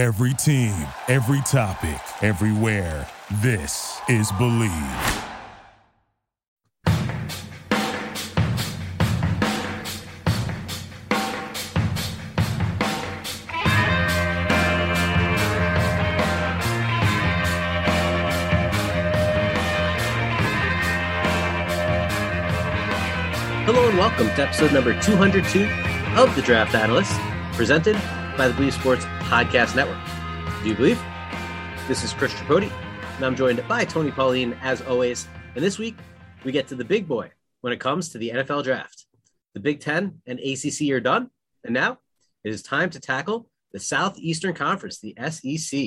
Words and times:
Every 0.00 0.32
team, 0.32 0.72
every 1.08 1.42
topic, 1.42 2.00
everywhere. 2.22 3.06
This 3.42 4.00
is 4.08 4.32
Bleav. 4.32 4.70
Hello 23.66 23.86
and 23.86 23.98
welcome 23.98 24.28
to 24.28 24.42
episode 24.42 24.72
number 24.72 24.98
202 25.02 25.68
of 26.18 26.34
The 26.34 26.40
Draft 26.40 26.74
Analyst, 26.74 27.12
presented 27.52 27.96
by 28.38 28.48
the 28.48 28.54
Bleav 28.54 28.72
Sports 28.72 29.04
Podcast 29.30 29.76
Network. 29.76 29.96
Do 30.60 30.68
you 30.68 30.74
believe? 30.74 31.00
This 31.86 32.02
is 32.02 32.12
Chris 32.12 32.34
Tripodi, 32.34 32.68
and 33.14 33.24
I'm 33.24 33.36
joined 33.36 33.62
by 33.68 33.84
Tony 33.84 34.10
Pauline 34.10 34.54
as 34.60 34.82
always. 34.82 35.28
And 35.54 35.62
this 35.62 35.78
week, 35.78 35.94
we 36.42 36.50
get 36.50 36.66
to 36.66 36.74
the 36.74 36.84
big 36.84 37.06
boy 37.06 37.30
when 37.60 37.72
it 37.72 37.78
comes 37.78 38.08
to 38.08 38.18
the 38.18 38.30
NFL 38.30 38.64
draft. 38.64 39.06
The 39.54 39.60
Big 39.60 39.78
Ten 39.78 40.20
and 40.26 40.40
ACC 40.40 40.90
are 40.90 40.98
done, 40.98 41.30
and 41.62 41.72
now 41.72 41.98
it 42.42 42.50
is 42.50 42.60
time 42.60 42.90
to 42.90 42.98
tackle 42.98 43.48
the 43.72 43.78
Southeastern 43.78 44.52
Conference, 44.52 44.98
the 44.98 45.14
SEC. 45.30 45.80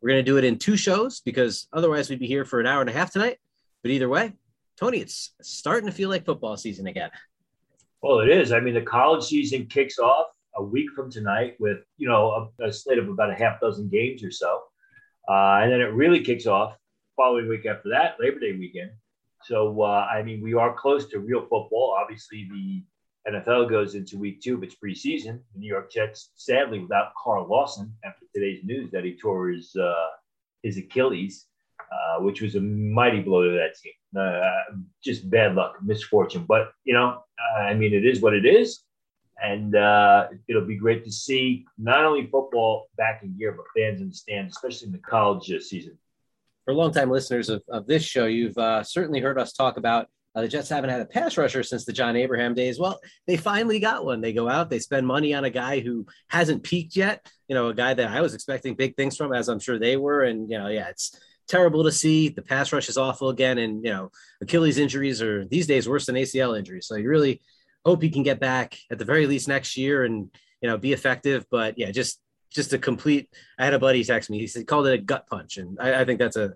We're 0.00 0.08
going 0.08 0.24
to 0.24 0.30
do 0.30 0.38
it 0.38 0.44
in 0.44 0.56
two 0.56 0.78
shows 0.78 1.20
because 1.20 1.68
otherwise 1.74 2.08
we'd 2.08 2.20
be 2.20 2.26
here 2.26 2.46
for 2.46 2.58
an 2.58 2.66
hour 2.66 2.80
and 2.80 2.88
a 2.88 2.94
half 2.94 3.12
tonight. 3.12 3.36
But 3.82 3.90
either 3.90 4.08
way, 4.08 4.32
Tony, 4.78 5.00
it's 5.00 5.34
starting 5.42 5.90
to 5.90 5.94
feel 5.94 6.08
like 6.08 6.24
football 6.24 6.56
season 6.56 6.86
again. 6.86 7.10
Well, 8.00 8.20
it 8.20 8.30
is. 8.30 8.50
I 8.50 8.60
mean, 8.60 8.72
the 8.72 8.80
college 8.80 9.24
season 9.24 9.66
kicks 9.66 9.98
off 9.98 10.28
a 10.56 10.62
week 10.62 10.90
from 10.94 11.10
tonight 11.10 11.56
with, 11.58 11.78
you 11.96 12.08
know, 12.08 12.50
a, 12.60 12.66
a 12.66 12.72
slate 12.72 12.98
of 12.98 13.08
about 13.08 13.30
a 13.30 13.34
half 13.34 13.60
dozen 13.60 13.88
games 13.88 14.22
or 14.22 14.30
so. 14.30 14.62
Uh, 15.28 15.60
and 15.62 15.72
then 15.72 15.80
it 15.80 15.92
really 15.92 16.22
kicks 16.22 16.46
off 16.46 16.76
following 17.16 17.48
week 17.48 17.66
after 17.66 17.90
that, 17.90 18.16
Labor 18.20 18.40
Day 18.40 18.52
weekend. 18.52 18.90
So, 19.44 19.82
uh, 19.82 20.06
I 20.10 20.22
mean, 20.22 20.40
we 20.40 20.54
are 20.54 20.74
close 20.74 21.06
to 21.10 21.20
real 21.20 21.40
football. 21.40 21.96
Obviously, 22.00 22.48
the 22.50 23.32
NFL 23.32 23.70
goes 23.70 23.94
into 23.94 24.18
week 24.18 24.40
two 24.40 24.54
of 24.56 24.62
its 24.62 24.76
preseason. 24.82 25.40
The 25.54 25.60
New 25.60 25.68
York 25.68 25.90
Jets, 25.90 26.30
sadly, 26.34 26.78
without 26.80 27.12
Carl 27.22 27.46
Lawson 27.48 27.94
after 28.04 28.26
today's 28.34 28.64
news 28.64 28.90
that 28.92 29.04
he 29.04 29.16
tore 29.16 29.48
his, 29.48 29.74
uh, 29.76 30.08
his 30.62 30.76
Achilles. 30.76 31.46
Uh, 31.92 32.22
which 32.22 32.40
was 32.40 32.54
a 32.54 32.60
mighty 32.60 33.20
blow 33.20 33.42
to 33.42 33.50
that 33.50 33.76
team. 33.76 33.92
Uh, 34.16 34.76
just 35.04 35.28
bad 35.28 35.54
luck, 35.54 35.76
misfortune. 35.82 36.44
But, 36.48 36.72
you 36.84 36.94
know, 36.94 37.22
uh, 37.38 37.60
I 37.60 37.74
mean, 37.74 37.92
it 37.92 38.06
is 38.06 38.20
what 38.22 38.32
it 38.32 38.46
is. 38.46 38.82
And 39.42 39.74
uh, 39.74 40.28
it'll 40.48 40.66
be 40.66 40.76
great 40.76 41.04
to 41.04 41.10
see 41.10 41.66
not 41.76 42.04
only 42.04 42.26
football 42.26 42.88
back 42.96 43.22
in 43.22 43.36
gear, 43.36 43.52
but 43.52 43.64
fans 43.76 44.00
in 44.00 44.08
the 44.08 44.14
stands, 44.14 44.56
especially 44.56 44.86
in 44.86 44.92
the 44.92 44.98
college 44.98 45.50
uh, 45.50 45.60
season. 45.60 45.98
For 46.64 46.74
longtime 46.74 47.10
listeners 47.10 47.48
of, 47.48 47.62
of 47.68 47.86
this 47.86 48.04
show, 48.04 48.26
you've 48.26 48.54
certainly 48.86 49.18
heard 49.18 49.38
us 49.38 49.52
talk 49.52 49.78
about 49.78 50.08
the 50.34 50.48
Jets 50.48 50.70
haven't 50.70 50.90
had 50.90 51.00
a 51.00 51.06
pass 51.06 51.36
rusher 51.36 51.62
since 51.62 51.84
the 51.84 51.92
John 51.92 52.16
Abraham 52.16 52.54
days. 52.54 52.78
Well, 52.78 53.00
they 53.26 53.36
finally 53.36 53.80
got 53.80 54.04
one. 54.04 54.20
They 54.20 54.32
go 54.32 54.48
out, 54.48 54.70
they 54.70 54.78
spend 54.78 55.06
money 55.06 55.34
on 55.34 55.44
a 55.44 55.50
guy 55.50 55.80
who 55.80 56.06
hasn't 56.28 56.62
peaked 56.62 56.96
yet. 56.96 57.26
You 57.48 57.54
know, 57.54 57.68
a 57.68 57.74
guy 57.74 57.92
that 57.92 58.08
I 58.08 58.22
was 58.22 58.32
expecting 58.32 58.74
big 58.74 58.96
things 58.96 59.16
from, 59.16 59.34
as 59.34 59.48
I'm 59.48 59.60
sure 59.60 59.78
they 59.78 59.96
were. 59.96 60.22
And 60.22 60.50
you 60.50 60.58
know, 60.58 60.68
yeah, 60.68 60.88
it's 60.88 61.18
terrible 61.48 61.84
to 61.84 61.92
see. 61.92 62.28
The 62.28 62.40
pass 62.40 62.72
rush 62.72 62.88
is 62.88 62.96
awful 62.96 63.28
again, 63.28 63.58
and 63.58 63.84
you 63.84 63.90
know 63.90 64.10
Achilles 64.40 64.78
injuries 64.78 65.20
are 65.20 65.44
these 65.44 65.66
days 65.66 65.88
worse 65.88 66.06
than 66.06 66.14
ACL 66.14 66.58
injuries. 66.58 66.86
So 66.86 66.96
you 66.96 67.10
really 67.10 67.42
hope 67.84 68.02
he 68.02 68.10
can 68.10 68.22
get 68.22 68.40
back 68.40 68.78
at 68.90 68.98
the 68.98 69.04
very 69.04 69.26
least 69.26 69.48
next 69.48 69.76
year 69.76 70.04
and 70.04 70.30
you 70.60 70.68
know 70.68 70.78
be 70.78 70.92
effective. 70.92 71.46
But 71.50 71.78
yeah, 71.78 71.90
just 71.90 72.20
just 72.50 72.72
a 72.72 72.78
complete. 72.78 73.28
I 73.58 73.64
had 73.64 73.74
a 73.74 73.78
buddy 73.78 74.04
text 74.04 74.30
me. 74.30 74.38
He 74.38 74.46
said 74.46 74.66
called 74.66 74.86
it 74.86 74.94
a 74.94 74.98
gut 74.98 75.26
punch, 75.28 75.56
and 75.56 75.78
I, 75.80 76.02
I 76.02 76.04
think 76.04 76.18
that's 76.18 76.36
a 76.36 76.54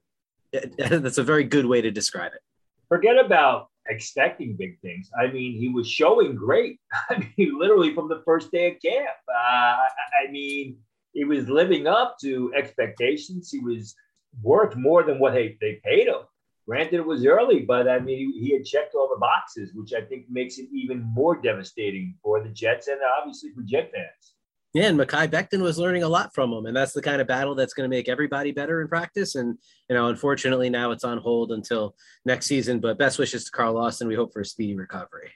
that's 0.78 1.18
a 1.18 1.24
very 1.24 1.44
good 1.44 1.66
way 1.66 1.80
to 1.80 1.90
describe 1.90 2.32
it. 2.32 2.40
Forget 2.88 3.18
about 3.18 3.68
expecting 3.88 4.56
big 4.56 4.80
things. 4.80 5.10
I 5.18 5.28
mean, 5.28 5.58
he 5.58 5.68
was 5.68 5.88
showing 5.88 6.34
great. 6.34 6.80
I 7.10 7.30
mean, 7.36 7.58
literally 7.58 7.94
from 7.94 8.08
the 8.08 8.22
first 8.24 8.50
day 8.50 8.72
of 8.72 8.82
camp. 8.82 9.08
Uh, 9.28 9.76
I 10.24 10.30
mean, 10.30 10.78
he 11.12 11.24
was 11.24 11.48
living 11.48 11.86
up 11.86 12.16
to 12.22 12.52
expectations. 12.54 13.50
He 13.50 13.60
was 13.60 13.94
worth 14.42 14.76
more 14.76 15.02
than 15.02 15.18
what 15.18 15.32
they, 15.32 15.56
they 15.60 15.80
paid 15.84 16.08
him. 16.08 16.22
Granted, 16.66 16.94
it 16.94 17.06
was 17.06 17.24
early, 17.24 17.60
but 17.60 17.88
I 17.88 18.00
mean, 18.00 18.32
he, 18.32 18.52
had 18.52 18.64
checked 18.64 18.96
all 18.96 19.08
the 19.08 19.20
boxes, 19.20 19.72
which 19.74 19.92
I 19.92 20.00
think 20.00 20.26
makes 20.28 20.58
it 20.58 20.66
even 20.72 21.00
more 21.14 21.40
devastating 21.40 22.16
for 22.20 22.42
the 22.42 22.48
Jets 22.48 22.88
and 22.88 22.98
obviously 23.18 23.50
for 23.54 23.62
Jet 23.62 23.92
fans. 23.94 24.34
Yeah, 24.74 24.88
and 24.88 24.98
Mekhi 24.98 25.28
Becton 25.28 25.62
was 25.62 25.78
learning 25.78 26.02
a 26.02 26.08
lot 26.08 26.34
from 26.34 26.52
him, 26.52 26.66
and 26.66 26.76
that's 26.76 26.92
the 26.92 27.00
kind 27.00 27.20
of 27.20 27.28
battle 27.28 27.54
that's 27.54 27.72
going 27.72 27.88
to 27.88 27.96
make 27.96 28.08
everybody 28.08 28.50
better 28.50 28.82
in 28.82 28.88
practice. 28.88 29.36
And 29.36 29.56
you 29.88 29.94
know, 29.94 30.08
unfortunately, 30.08 30.68
now 30.68 30.90
it's 30.90 31.04
on 31.04 31.18
hold 31.18 31.52
until 31.52 31.94
next 32.24 32.46
season. 32.46 32.80
But 32.80 32.98
best 32.98 33.18
wishes 33.18 33.44
to 33.44 33.50
Carl 33.52 33.74
Lawson. 33.74 34.08
We 34.08 34.16
hope 34.16 34.32
for 34.32 34.40
a 34.40 34.44
speedy 34.44 34.74
recovery. 34.74 35.30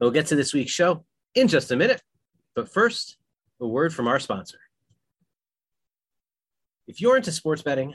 We'll 0.00 0.10
get 0.10 0.26
to 0.26 0.36
this 0.36 0.52
week's 0.52 0.72
show 0.72 1.04
in 1.34 1.46
just 1.46 1.70
a 1.70 1.76
minute, 1.76 2.02
but 2.56 2.68
first, 2.68 3.16
a 3.60 3.66
word 3.66 3.94
from 3.94 4.08
our 4.08 4.18
sponsor. 4.18 4.58
If 6.88 7.00
you're 7.00 7.16
into 7.16 7.30
sports 7.30 7.62
betting, 7.62 7.94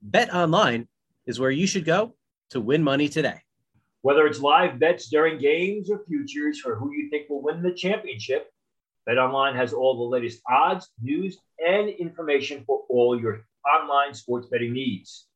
Bet 0.00 0.32
Online 0.32 0.86
is 1.28 1.38
where 1.38 1.52
you 1.52 1.66
should 1.66 1.84
go 1.84 2.14
to 2.50 2.60
win 2.60 2.82
money 2.82 3.08
today. 3.08 3.40
Whether 4.02 4.26
it's 4.26 4.40
live 4.40 4.80
bets 4.80 5.08
during 5.08 5.38
games 5.38 5.90
or 5.90 6.02
futures 6.08 6.58
for 6.58 6.74
who 6.74 6.90
you 6.92 7.08
think 7.10 7.28
will 7.28 7.42
win 7.42 7.62
the 7.62 7.72
championship, 7.72 8.50
Bet 9.06 9.18
Online 9.18 9.54
has 9.54 9.72
all 9.72 9.96
the 9.96 10.16
latest 10.16 10.40
odds, 10.50 10.88
news, 11.00 11.38
and 11.64 11.88
information 11.88 12.64
for 12.66 12.82
all 12.88 13.20
your 13.20 13.44
online 13.64 14.14
sports 14.14 14.48
betting 14.50 14.72
needs. 14.72 15.26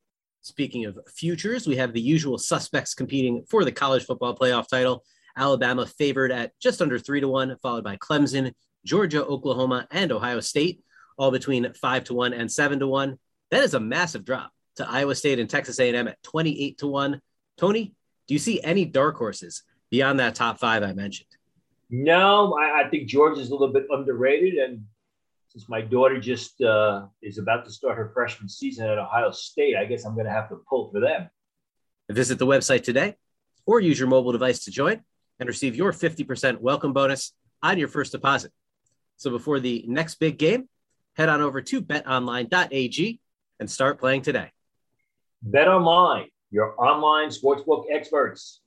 Speaking 0.41 0.87
of 0.87 0.99
futures, 1.15 1.69
we 1.69 1.77
have 1.77 1.93
the 1.93 2.01
usual 2.01 2.39
suspects 2.39 2.95
competing 2.95 3.45
for 3.49 3.65
the 3.65 3.71
college 3.71 4.05
football 4.05 4.37
playoff 4.37 4.69
title. 4.69 5.05
Alabama 5.37 5.87
favored 5.87 6.33
at 6.33 6.53
just 6.61 6.83
under 6.83 6.99
three 6.99 7.21
to 7.21 7.29
one, 7.29 7.57
followed 7.63 7.85
by 7.85 7.97
Clemson, 7.97 8.53
Georgia, 8.85 9.25
Oklahoma, 9.25 9.87
and 9.91 10.11
Ohio 10.11 10.41
State 10.41 10.83
all 11.19 11.31
between 11.31 11.73
five 11.75 12.05
to 12.05 12.15
one 12.15 12.33
and 12.33 12.51
seven 12.51 12.79
to 12.81 12.87
one. 12.87 13.19
That 13.51 13.63
is 13.63 13.75
a 13.75 13.81
massive 13.81 14.25
drop 14.25 14.51
to 14.77 14.89
Iowa 14.89 15.15
State 15.15 15.39
and 15.39 15.49
Texas 15.49 15.79
A&M 15.79 16.09
at 16.09 16.23
28 16.23 16.79
to 16.79 16.87
one. 16.87 17.21
Tony, 17.57 17.95
do 18.27 18.35
you 18.35 18.39
see 18.39 18.63
any 18.63 18.85
dark 18.85 19.17
horses 19.17 19.63
beyond 19.91 20.21
that 20.21 20.35
top 20.35 20.59
five 20.59 20.83
I 20.83 20.93
mentioned? 20.93 21.29
No, 21.91 22.55
I, 22.55 22.85
I 22.85 22.89
think 22.89 23.09
Georgia 23.09 23.41
is 23.41 23.51
a 23.51 23.53
little 23.53 23.73
bit 23.73 23.87
underrated. 23.91 24.55
And 24.55 24.85
since 25.49 25.69
my 25.69 25.83
daughter 25.83 26.19
just 26.19 26.61
uh, 26.63 27.07
is 27.21 27.39
about 27.39 27.65
to 27.67 27.71
start 27.71 27.99
her 27.99 28.11
freshman 28.15 28.49
season 28.49 28.89
at 28.89 28.99
Ohio 28.99 29.31
State, 29.31 29.77
I 29.77 29.85
guess 29.85 30.07
I'm 30.07 30.15
going 30.15 30.27
to 30.27 30.33
have 30.33 30.49
to 30.49 30.57
pull 30.69 30.91
for 30.91 31.01
them. 31.01 31.29
Visit 32.09 32.39
the 32.39 32.47
website 32.47 32.83
today 32.83 33.17
or 33.67 33.81
use 33.81 33.99
your 33.99 34.09
mobile 34.09 34.33
device 34.33 34.65
to 34.65 34.71
join 34.71 35.03
and 35.39 35.47
receive 35.47 35.77
your 35.77 35.93
50% 35.93 36.61
welcome 36.61 36.93
bonus 36.93 37.33
on 37.63 37.79
your 37.79 37.89
first 37.89 38.13
deposit. 38.13 38.53
So 39.17 39.31
before 39.31 39.61
the 39.61 39.85
next 39.87 40.17
big 40.17 40.39
game, 40.39 40.69
head 41.17 41.29
on 41.29 41.41
over 41.41 41.61
to 41.61 41.83
betonline.ag 41.83 43.21
and 43.61 43.71
start 43.71 44.01
playing 44.01 44.23
today. 44.23 44.51
Bet 45.43 45.67
Online, 45.67 46.29
your 46.51 46.81
online 46.81 47.29
sportsbook 47.29 47.87
experts. 47.91 48.61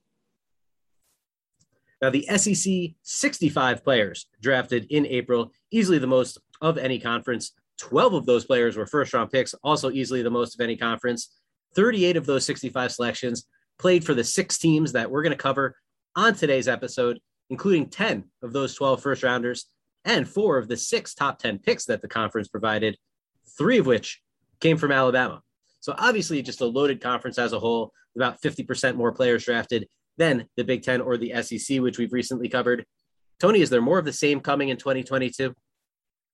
Now, 2.02 2.10
the 2.10 2.28
SEC 2.36 2.96
65 3.02 3.84
players 3.84 4.28
drafted 4.42 4.86
in 4.90 5.06
April, 5.06 5.54
easily 5.72 5.98
the 6.00 6.08
most 6.08 6.38
of 6.62 6.78
any 6.78 7.00
conference. 7.00 7.54
12 7.80 8.14
of 8.14 8.26
those 8.26 8.46
players 8.46 8.76
were 8.76 8.86
first 8.86 9.14
round 9.14 9.32
picks, 9.32 9.54
also 9.64 9.90
easily 9.90 10.22
the 10.22 10.30
most 10.30 10.54
of 10.54 10.62
any 10.62 10.76
conference. 10.76 11.40
38 11.76 12.18
of 12.18 12.26
those 12.26 12.46
65 12.46 12.92
selections 12.92 13.48
played 13.80 14.04
for 14.04 14.14
the 14.14 14.24
six 14.24 14.58
teams 14.58 14.92
that 14.92 15.10
we're 15.10 15.24
going 15.24 15.32
to 15.32 15.38
cover 15.38 15.78
on 16.16 16.34
today's 16.34 16.68
episode, 16.68 17.20
including 17.50 17.90
10 17.90 18.26
of 18.44 18.52
those 18.52 18.76
12 18.76 19.02
first 19.02 19.24
rounders 19.24 19.66
and 20.04 20.28
four 20.28 20.58
of 20.58 20.68
the 20.68 20.78
six 20.78 21.16
top 21.16 21.40
10 21.40 21.60
picks 21.60 21.86
that 21.86 22.02
the 22.02 22.08
conference 22.08 22.50
provided, 22.50 22.98
three 23.58 23.78
of 23.78 23.86
which 23.86 24.22
came 24.60 24.78
from 24.78 24.92
Alabama. 24.92 25.42
So 25.86 25.94
obviously, 26.00 26.42
just 26.42 26.62
a 26.62 26.66
loaded 26.66 27.00
conference 27.00 27.38
as 27.38 27.54
a 27.54 27.60
whole, 27.60 27.94
about 28.16 28.42
50% 28.42 28.96
more 28.96 29.12
players 29.12 29.46
drafted 29.46 29.88
than 30.18 30.48
the 30.58 30.64
Big 30.64 30.82
Ten 30.82 31.00
or 31.00 31.16
the 31.16 31.32
SEC, 31.44 31.80
which 31.80 32.00
we've 32.00 32.12
recently 32.12 32.50
covered. 32.50 32.88
Tony, 33.40 33.62
is 33.62 33.70
there 33.70 33.84
more 33.84 34.00
of 34.00 34.06
the 34.06 34.12
same 34.12 34.40
coming 34.40 34.70
in 34.70 34.78
2022? 34.78 35.54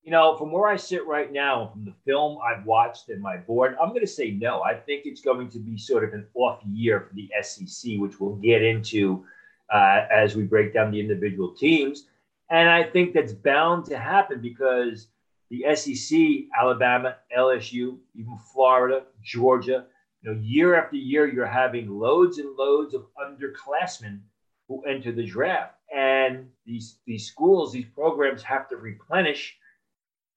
You 0.04 0.12
know, 0.12 0.38
from 0.38 0.54
where 0.54 0.70
I 0.70 0.78
sit 0.78 1.06
right 1.06 1.34
now, 1.34 1.68
from 1.68 1.84
the 1.84 1.94
film 2.06 2.38
I've 2.42 2.66
watched 2.66 3.10
and 3.10 3.22
my 3.22 3.36
board, 3.36 3.76
I'm 3.82 3.90
going 3.90 4.00
to 4.00 4.08
say 4.08 4.32
no. 4.32 4.62
I 4.62 4.74
think 4.74 5.02
it's 5.04 5.20
going 5.20 5.50
to 5.50 5.60
be 5.60 5.78
sort 5.78 6.06
of 6.06 6.14
an 6.14 6.26
off 6.34 6.62
year 6.72 7.02
for 7.02 7.14
the 7.14 7.30
SEC, 7.42 8.00
which 8.00 8.22
we'll 8.22 8.38
get 8.38 8.62
into 8.62 9.26
uh, 9.70 10.06
as 10.10 10.34
we 10.34 10.44
break 10.44 10.74
down 10.74 10.92
the 10.92 11.00
individual 11.02 11.54
teams. 11.54 12.06
And 12.50 12.70
I 12.70 12.84
think 12.84 13.14
that's 13.14 13.34
bound 13.34 13.84
to 13.88 14.00
happen 14.00 14.40
because 14.40 15.08
the 15.52 15.76
SEC, 15.76 16.18
Alabama, 16.58 17.18
LSU, 17.38 17.98
even 18.16 18.38
Florida, 18.54 19.04
Georgia, 19.22 19.86
you 20.22 20.32
know, 20.32 20.40
year 20.42 20.76
after 20.76 20.96
year, 20.96 21.28
you're 21.28 21.46
having 21.46 21.90
loads 21.90 22.38
and 22.38 22.56
loads 22.56 22.94
of 22.94 23.06
underclassmen 23.20 24.22
who 24.70 24.82
enter 24.84 25.12
the 25.12 25.26
draft. 25.26 25.76
And 25.94 26.48
these, 26.66 27.00
these 27.06 27.28
schools, 27.28 27.74
these 27.74 27.86
programs 27.94 28.42
have 28.44 28.70
to 28.70 28.78
replenish. 28.78 29.58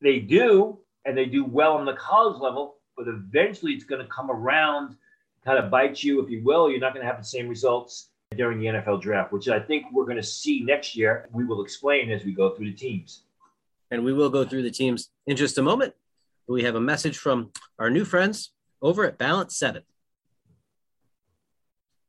They 0.01 0.19
do, 0.19 0.81
and 1.05 1.17
they 1.17 1.27
do 1.27 1.45
well 1.45 1.77
on 1.77 1.85
the 1.85 1.95
college 1.95 2.41
level, 2.41 2.79
but 2.97 3.07
eventually 3.07 3.73
it's 3.73 3.85
going 3.85 4.03
to 4.03 4.09
come 4.09 4.33
around, 4.33 4.97
kind 5.45 5.59
of 5.59 5.71
bite 5.71 6.03
you, 6.03 6.21
if 6.23 6.29
you 6.29 6.43
will. 6.43 6.69
You're 6.69 6.81
not 6.81 6.93
going 6.93 7.07
to 7.07 7.11
have 7.11 7.21
the 7.21 7.29
same 7.29 7.47
results 7.47 8.09
during 8.37 8.59
the 8.59 8.67
NFL 8.67 9.01
draft, 9.01 9.33
which 9.33 9.49
I 9.49 9.61
think 9.61 9.87
we're 9.93 10.07
going 10.07 10.17
to 10.17 10.25
see 10.25 10.65
next 10.65 10.97
year. 10.97 11.29
We 11.33 11.45
will 11.45 11.63
explain 11.63 12.11
as 12.11 12.25
we 12.25 12.33
go 12.33 12.51
through 12.51 12.67
the 12.67 12.77
teams. 12.77 13.23
And 13.94 14.05
we 14.05 14.12
will 14.12 14.29
go 14.29 14.44
through 14.44 14.62
the 14.62 14.73
teams 14.73 15.08
in 15.29 15.37
just 15.37 15.56
a 15.56 15.62
moment. 15.62 15.94
We 16.49 16.64
have 16.64 16.75
a 16.75 16.81
message 16.81 17.17
from 17.17 17.52
our 17.79 17.91
new 17.91 18.05
friends 18.05 18.52
over 18.82 19.05
at 19.05 19.19
Balance 19.19 19.56
7. 19.56 19.82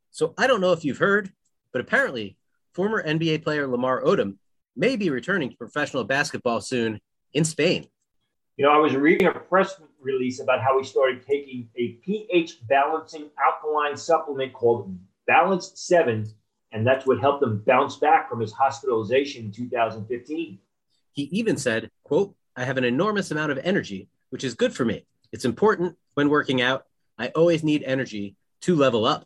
So 0.09 0.33
I 0.35 0.47
don't 0.47 0.61
know 0.61 0.71
if 0.71 0.83
you've 0.83 0.97
heard, 0.97 1.31
but 1.71 1.81
apparently 1.81 2.37
former 2.73 3.03
NBA 3.03 3.43
player 3.43 3.67
Lamar 3.67 4.01
Odom 4.01 4.37
may 4.75 4.95
be 4.95 5.11
returning 5.11 5.51
to 5.51 5.55
professional 5.57 6.03
basketball 6.03 6.59
soon 6.59 6.99
in 7.33 7.45
Spain. 7.45 7.85
You 8.57 8.65
know, 8.65 8.71
I 8.71 8.77
was 8.77 8.95
reading 8.95 9.27
a 9.27 9.31
press 9.33 9.79
release 10.01 10.39
about 10.39 10.61
how 10.61 10.79
he 10.79 10.83
started 10.83 11.23
taking 11.23 11.69
a 11.77 11.99
pH 12.03 12.67
balancing 12.67 13.29
alkaline 13.39 13.95
supplement 13.95 14.53
called 14.53 14.97
Balance 15.27 15.73
7, 15.75 16.25
and 16.71 16.87
that's 16.87 17.05
what 17.05 17.19
helped 17.19 17.43
him 17.43 17.61
bounce 17.67 17.97
back 17.97 18.27
from 18.27 18.39
his 18.39 18.53
hospitalization 18.53 19.45
in 19.45 19.51
2015. 19.51 20.57
He 21.15 21.23
even 21.31 21.55
said, 21.55 21.89
quote, 22.03 22.35
I 22.57 22.65
have 22.65 22.77
an 22.77 22.83
enormous 22.83 23.31
amount 23.31 23.53
of 23.53 23.57
energy, 23.63 24.09
which 24.29 24.43
is 24.43 24.53
good 24.53 24.75
for 24.75 24.83
me. 24.83 25.05
It's 25.31 25.45
important 25.45 25.95
when 26.13 26.29
working 26.29 26.61
out. 26.61 26.85
I 27.17 27.29
always 27.29 27.63
need 27.63 27.83
energy 27.83 28.35
to 28.61 28.75
level 28.75 29.05
up. 29.05 29.25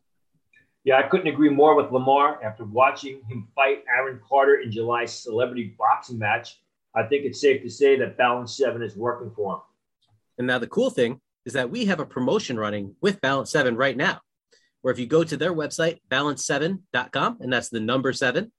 Yeah, 0.84 0.98
I 0.98 1.04
couldn't 1.04 1.28
agree 1.28 1.50
more 1.50 1.76
with 1.76 1.92
Lamar. 1.92 2.42
After 2.44 2.64
watching 2.64 3.22
him 3.28 3.48
fight 3.56 3.84
Aaron 3.94 4.20
Carter 4.28 4.62
in 4.62 4.72
July's 4.72 5.12
celebrity 5.12 5.76
boxing 5.80 6.20
match, 6.20 6.62
I 6.96 7.04
think 7.04 7.26
it's 7.26 7.42
safe 7.42 7.64
to 7.64 7.70
say 7.70 7.98
that 7.98 8.18
Balance 8.18 8.56
7 8.56 8.84
is 8.84 8.96
working 8.96 9.32
for 9.36 9.56
him. 9.56 9.62
And 10.38 10.48
now 10.48 10.60
the 10.60 10.68
cool 10.68 10.92
thing 10.92 11.20
is 11.46 11.54
that 11.54 11.72
we 11.72 11.86
have 11.86 12.00
a 12.00 12.06
promotion 12.06 12.60
running 12.60 12.96
with 13.02 13.20
Balance 13.20 13.50
7 13.50 13.76
right 13.76 13.98
now, 13.98 14.22
where 14.82 14.92
if 14.92 15.00
you 15.00 15.08
go 15.08 15.24
to 15.24 15.38
their 15.38 15.54
website, 15.54 16.00
balance7.com, 16.10 17.38
and 17.42 17.52
that's 17.52 17.70
the 17.70 17.80
number 17.80 18.14
seven, 18.14 18.52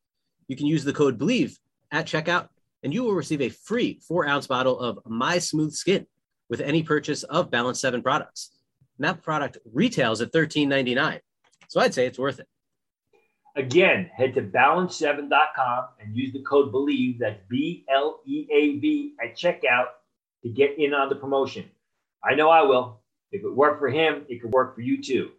you 0.48 0.56
can 0.56 0.66
use 0.66 0.82
the 0.82 0.92
code 0.92 1.16
BLEAV 1.16 1.56
at 1.92 2.06
checkout, 2.06 2.48
and 2.82 2.92
you 2.92 3.04
will 3.04 3.14
receive 3.14 3.40
a 3.40 3.48
free 3.48 4.00
four 4.06 4.26
ounce 4.26 4.46
bottle 4.46 4.78
of 4.78 4.98
My 5.06 5.38
Smooth 5.38 5.72
Skin 5.72 6.06
with 6.48 6.60
any 6.60 6.82
purchase 6.82 7.22
of 7.24 7.50
Balance 7.50 7.80
7 7.80 8.02
products. 8.02 8.50
And 8.98 9.06
that 9.06 9.22
product 9.22 9.58
retails 9.72 10.20
at 10.20 10.32
$13.99. 10.32 11.20
So 11.68 11.80
I'd 11.80 11.94
say 11.94 12.06
it's 12.06 12.18
worth 12.18 12.40
it. 12.40 12.48
Again, 13.56 14.10
head 14.14 14.34
to 14.34 14.42
balance7.com 14.42 15.84
and 16.00 16.16
use 16.16 16.32
the 16.32 16.42
code 16.42 16.72
BLEAV, 16.72 17.18
that's 17.18 17.40
B 17.48 17.84
L 17.92 18.20
E 18.24 18.46
A 18.52 18.78
V, 18.78 19.14
at 19.22 19.36
checkout 19.36 19.86
to 20.42 20.48
get 20.48 20.78
in 20.78 20.94
on 20.94 21.08
the 21.08 21.16
promotion. 21.16 21.64
I 22.24 22.34
know 22.34 22.48
I 22.48 22.62
will. 22.62 23.00
If 23.32 23.42
it 23.44 23.54
worked 23.54 23.80
for 23.80 23.88
him, 23.88 24.24
it 24.28 24.40
could 24.40 24.52
work 24.52 24.74
for 24.74 24.80
you 24.80 25.02
too. 25.02 25.30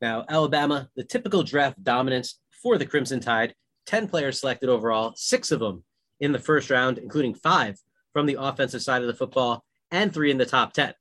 Now, 0.00 0.24
Alabama, 0.28 0.88
the 0.96 1.04
typical 1.04 1.42
draft 1.42 1.82
dominance 1.82 2.38
for 2.62 2.78
the 2.78 2.86
Crimson 2.86 3.20
Tide 3.20 3.54
10 3.86 4.08
players 4.08 4.40
selected 4.40 4.68
overall, 4.68 5.12
six 5.16 5.50
of 5.52 5.60
them 5.60 5.84
in 6.20 6.32
the 6.32 6.38
first 6.38 6.70
round, 6.70 6.98
including 6.98 7.34
five 7.34 7.78
from 8.12 8.26
the 8.26 8.36
offensive 8.40 8.82
side 8.82 9.02
of 9.02 9.08
the 9.08 9.14
football 9.14 9.64
and 9.90 10.12
three 10.12 10.30
in 10.30 10.38
the 10.38 10.46
top 10.46 10.72
10. 10.72 10.94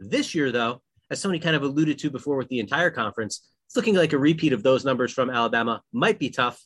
This 0.00 0.34
year, 0.34 0.50
though, 0.50 0.82
as 1.10 1.22
Tony 1.22 1.38
kind 1.38 1.56
of 1.56 1.62
alluded 1.62 1.98
to 1.98 2.10
before 2.10 2.36
with 2.36 2.48
the 2.48 2.60
entire 2.60 2.90
conference, 2.90 3.48
it's 3.66 3.76
looking 3.76 3.94
like 3.94 4.12
a 4.12 4.18
repeat 4.18 4.52
of 4.52 4.62
those 4.62 4.84
numbers 4.84 5.12
from 5.12 5.30
Alabama 5.30 5.82
might 5.92 6.18
be 6.18 6.30
tough. 6.30 6.62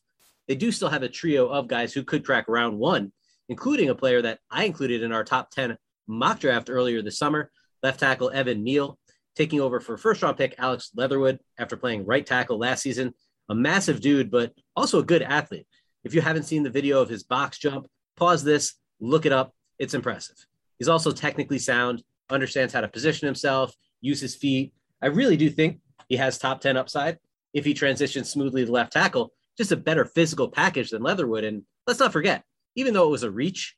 They 0.49 0.55
do 0.55 0.71
still 0.71 0.89
have 0.89 1.03
a 1.03 1.09
trio 1.09 1.49
of 1.49 1.69
guys 1.69 1.93
who 1.93 2.05
could 2.05 2.25
crack 2.25 2.47
round 2.49 2.79
one, 2.79 3.13
including 3.49 3.91
a 3.91 3.95
player 3.95 4.23
that 4.23 4.39
I 4.51 4.65
included 4.65 5.03
in 5.03 5.13
our 5.13 5.25
top 5.25 5.51
10 5.51 5.77
mock 6.07 6.41
draft 6.41 6.71
earlier 6.71 7.03
this 7.03 7.19
summer, 7.19 7.51
left 7.83 8.01
tackle 8.01 8.31
Evan 8.31 8.63
Neal, 8.63 8.99
taking 9.35 9.61
over 9.61 9.81
for 9.81 9.97
first 9.97 10.23
round 10.23 10.37
pick 10.37 10.55
Alex 10.59 10.91
Leatherwood 10.95 11.41
after 11.59 11.77
playing 11.77 12.07
right 12.07 12.25
tackle 12.25 12.59
last 12.59 12.83
season. 12.83 13.15
A 13.49 13.55
massive 13.55 14.01
dude, 14.01 14.31
but 14.31 14.53
also 14.77 14.99
a 14.99 15.05
good 15.05 15.23
athlete. 15.23 15.67
If 16.05 16.15
you 16.15 16.21
haven't 16.21 16.45
seen 16.45 16.63
the 16.63 16.71
video 16.71 17.01
of 17.01 17.09
his 17.09 17.25
box 17.25 17.59
jump, 17.59 17.87
pause 18.17 18.45
this, 18.45 18.75
look 19.01 19.27
it 19.27 19.33
up. 19.33 19.55
It's 19.79 19.95
impressive. 19.95 20.37
He's 20.79 20.89
also 20.89 21.11
technically 21.11 21.59
sound, 21.59 22.03
understands 22.31 22.73
how 22.73 22.83
to 22.83 22.89
position 22.89 23.27
himself, 23.27 23.75
use 24.01 24.21
his 24.21 24.35
feet. 24.35 24.73
I 25.03 25.07
really 25.07 25.37
do 25.37 25.51
think 25.51 25.81
he 26.09 26.17
has 26.17 26.39
top 26.39 26.61
10 26.61 26.77
upside 26.77 27.19
if 27.53 27.65
he 27.65 27.75
transitions 27.75 28.31
smoothly 28.31 28.65
to 28.65 28.73
left 28.73 28.93
tackle, 28.93 29.33
just 29.57 29.73
a 29.73 29.77
better 29.77 30.05
physical 30.05 30.49
package 30.49 30.91
than 30.91 31.03
Leatherwood. 31.03 31.45
And 31.45 31.63
let's 31.87 32.01
not 32.01 32.13
forget, 32.13 32.45
even 32.75 32.95
though 32.95 33.07
it 33.07 33.11
was 33.11 33.23
a 33.23 33.31
reach, 33.31 33.77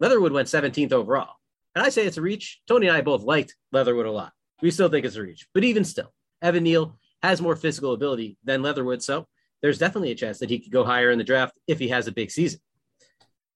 Leatherwood 0.00 0.32
went 0.32 0.48
17th 0.48 0.92
overall. 0.92 1.34
And 1.74 1.84
I 1.84 1.88
say 1.88 2.04
it's 2.04 2.16
a 2.16 2.22
reach. 2.22 2.60
Tony 2.66 2.88
and 2.88 2.96
I 2.96 3.00
both 3.00 3.22
liked 3.22 3.54
Leatherwood 3.70 4.06
a 4.06 4.10
lot. 4.10 4.32
We 4.60 4.70
still 4.70 4.88
think 4.88 5.06
it's 5.06 5.16
a 5.16 5.22
reach, 5.22 5.46
but 5.54 5.64
even 5.64 5.84
still, 5.84 6.12
Evan 6.42 6.64
Neal 6.64 6.98
has 7.22 7.40
more 7.40 7.56
physical 7.56 7.92
ability 7.92 8.36
than 8.44 8.62
Leatherwood. 8.62 9.02
So 9.02 9.26
there's 9.62 9.78
definitely 9.78 10.10
a 10.10 10.16
chance 10.16 10.38
that 10.38 10.50
he 10.50 10.58
could 10.58 10.72
go 10.72 10.84
higher 10.84 11.10
in 11.10 11.18
the 11.18 11.24
draft 11.24 11.58
if 11.66 11.78
he 11.78 11.88
has 11.88 12.06
a 12.06 12.12
big 12.12 12.30
season. 12.30 12.60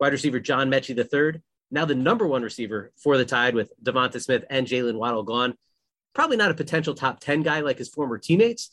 Wide 0.01 0.13
receiver 0.13 0.41
John 0.41 0.71
Metchie 0.71 0.97
III, 0.97 1.41
now 1.71 1.85
the 1.85 1.95
number 1.95 2.27
one 2.27 2.43
receiver 2.43 2.93
for 2.97 3.17
the 3.17 3.25
Tide 3.25 3.55
with 3.55 3.73
Devonta 3.83 4.21
Smith 4.21 4.45
and 4.51 4.67
Jaylen 4.67 4.99
Waddle 4.99 5.23
gone. 5.23 5.55
Probably 6.15 6.37
not 6.37 6.51
a 6.51 6.55
potential 6.55 6.95
top 6.95 7.21
10 7.21 7.43
guy 7.43 7.61
like 7.61 7.79
his 7.79 7.89
former 7.89 8.19
teammates. 8.19 8.71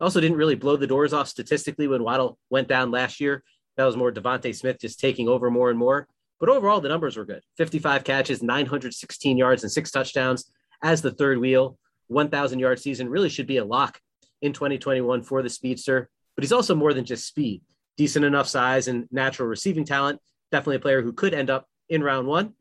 Also 0.00 0.20
didn't 0.20 0.36
really 0.36 0.56
blow 0.56 0.76
the 0.76 0.86
doors 0.86 1.12
off 1.12 1.28
statistically 1.28 1.86
when 1.86 2.02
Waddle 2.02 2.38
went 2.50 2.68
down 2.68 2.90
last 2.90 3.20
year. 3.20 3.42
That 3.76 3.84
was 3.84 3.96
more 3.96 4.12
Devonta 4.12 4.54
Smith 4.54 4.78
just 4.80 5.00
taking 5.00 5.28
over 5.28 5.50
more 5.50 5.70
and 5.70 5.78
more. 5.78 6.08
But 6.40 6.48
overall, 6.48 6.80
the 6.80 6.88
numbers 6.88 7.16
were 7.16 7.24
good 7.24 7.42
55 7.56 8.02
catches, 8.02 8.42
916 8.42 9.38
yards, 9.38 9.62
and 9.62 9.70
six 9.70 9.90
touchdowns 9.90 10.50
as 10.82 11.00
the 11.00 11.12
third 11.12 11.38
wheel. 11.38 11.78
1,000 12.08 12.58
yard 12.58 12.78
season 12.78 13.08
really 13.08 13.28
should 13.28 13.46
be 13.46 13.56
a 13.58 13.64
lock 13.64 14.00
in 14.42 14.52
2021 14.52 15.22
for 15.22 15.42
the 15.42 15.48
speedster. 15.48 16.10
But 16.34 16.44
he's 16.44 16.52
also 16.52 16.74
more 16.74 16.94
than 16.94 17.04
just 17.04 17.26
speed, 17.26 17.62
decent 17.96 18.24
enough 18.24 18.48
size 18.48 18.88
and 18.88 19.06
natural 19.10 19.48
receiving 19.48 19.84
talent. 19.84 20.20
Definitely 20.50 20.76
a 20.76 20.80
player 20.80 21.02
who 21.02 21.12
could 21.12 21.34
end 21.34 21.50
up 21.50 21.68
in 21.88 22.02
round 22.02 22.26
one. 22.26 22.54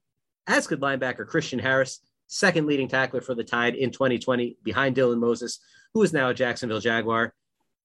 As 0.47 0.67
could 0.67 0.81
linebacker 0.81 1.27
Christian 1.27 1.59
Harris, 1.59 2.01
second 2.27 2.65
leading 2.65 2.87
tackler 2.87 3.21
for 3.21 3.35
the 3.35 3.43
Tide 3.43 3.75
in 3.75 3.91
2020 3.91 4.57
behind 4.63 4.95
Dylan 4.95 5.19
Moses, 5.19 5.59
who 5.93 6.01
is 6.01 6.13
now 6.13 6.29
a 6.29 6.33
Jacksonville 6.33 6.79
Jaguar. 6.79 7.33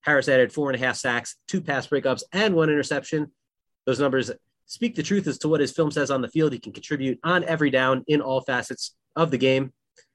Harris 0.01 0.29
added 0.29 0.53
four 0.53 0.71
and 0.71 0.81
a 0.81 0.85
half 0.85 0.97
sacks, 0.97 1.37
two 1.49 1.61
pass 1.61 1.87
breakups, 1.89 2.23
and 2.33 2.55
one 2.55 2.71
interception. 2.71 3.33
Those 3.85 3.99
numbers 3.99 4.31
speak 4.67 4.95
the 4.95 5.03
truth 5.03 5.27
as 5.27 5.39
to 5.39 5.49
what 5.49 5.61
his 5.61 5.73
film 5.73 5.91
says 5.91 6.11
on 6.11 6.23
the 6.23 6.29
field. 6.29 6.53
He 6.53 6.61
can 6.61 6.73
contribute 6.73 7.19
on 7.25 7.45
every 7.45 7.71
down 7.71 8.05
in 8.07 8.21
all 8.21 8.41
facets 8.41 8.95
of 9.17 9.31
the 9.31 9.39
game. 9.39 9.73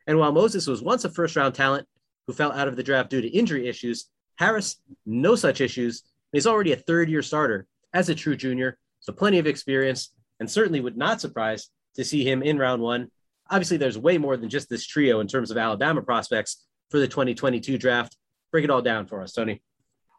And 0.08 0.18
while 0.18 0.32
Moses 0.32 0.68
was 0.68 0.82
once 0.82 1.04
a 1.04 1.10
first 1.10 1.36
round 1.36 1.56
talent 1.56 1.88
who 2.26 2.34
fell 2.34 2.52
out 2.52 2.68
of 2.68 2.76
the 2.76 2.84
draft 2.84 3.10
due 3.10 3.22
to 3.22 3.28
injury 3.28 3.68
issues, 3.68 4.10
Harris, 4.42 4.78
no 5.06 5.36
such 5.36 5.62
issues. 5.62 6.02
He's 6.32 6.48
already 6.48 6.72
a 6.72 6.76
third 6.76 7.12
year 7.12 7.22
starter 7.22 7.68
as 7.94 8.10
a 8.10 8.16
true 8.16 8.36
junior, 8.36 8.80
so 9.00 9.14
plenty 9.14 9.38
of 9.38 9.46
experience, 9.46 10.16
and 10.40 10.50
certainly 10.50 10.80
would 10.80 10.98
not 10.98 11.22
surprise 11.22 11.70
to 11.96 12.04
see 12.04 12.24
him 12.28 12.42
in 12.42 12.58
round 12.58 12.82
one. 12.82 13.12
Obviously, 13.52 13.78
there's 13.78 14.00
way 14.00 14.18
more 14.18 14.38
than 14.38 14.50
just 14.50 14.68
this 14.68 14.88
trio 14.88 15.20
in 15.20 15.28
terms 15.28 15.52
of 15.52 15.58
Alabama 15.58 16.02
prospects 16.02 16.66
for 16.90 17.00
the 17.00 17.08
2022 17.08 17.78
draft. 17.78 18.18
Break 18.52 18.64
it 18.64 18.72
all 18.72 18.82
down 18.82 19.06
for 19.06 19.22
us, 19.22 19.34
Tony. 19.34 19.62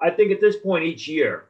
I 0.01 0.11
think 0.11 0.31
at 0.31 0.41
this 0.41 0.55
point 0.57 0.85
each 0.85 1.09
year, 1.09 1.49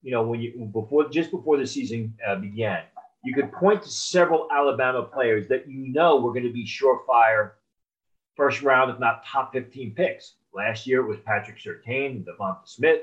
you 0.00 0.12
know, 0.12 0.22
when 0.22 0.40
you 0.40 0.70
before 0.72 1.08
just 1.08 1.32
before 1.32 1.56
the 1.56 1.66
season 1.66 2.14
uh, 2.24 2.36
began, 2.36 2.84
you 3.24 3.34
could 3.34 3.50
point 3.50 3.82
to 3.82 3.88
several 3.88 4.46
Alabama 4.52 5.02
players 5.02 5.48
that 5.48 5.68
you 5.68 5.92
know 5.92 6.20
were 6.20 6.30
going 6.30 6.46
to 6.46 6.52
be 6.52 6.64
surefire 6.64 7.52
first 8.36 8.62
round, 8.62 8.90
if 8.90 8.98
not 8.98 9.24
top 9.24 9.52
15 9.52 9.94
picks. 9.94 10.34
Last 10.54 10.86
year 10.86 11.00
it 11.00 11.08
was 11.08 11.18
Patrick 11.24 11.58
Surtain 11.58 12.10
and 12.10 12.26
Devonta 12.26 12.66
Smith. 12.66 13.02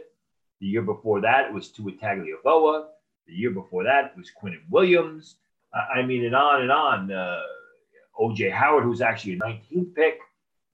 The 0.60 0.68
year 0.68 0.82
before 0.82 1.22
that 1.22 1.48
it 1.48 1.54
was 1.54 1.70
Tua 1.70 1.92
Tagovailoa. 1.94 2.86
The 3.28 3.34
year 3.34 3.52
before 3.52 3.84
that 3.84 4.06
it 4.06 4.18
was 4.18 4.32
Quinnen 4.42 4.62
Williams. 4.70 5.36
I 5.74 6.02
mean, 6.02 6.26
and 6.26 6.36
on 6.36 6.62
and 6.62 6.72
on. 6.72 7.12
Uh, 7.12 7.42
OJ 8.20 8.52
Howard, 8.52 8.84
who's 8.84 9.02
actually 9.02 9.34
a 9.34 9.38
19th 9.38 9.96
pick. 9.96 10.20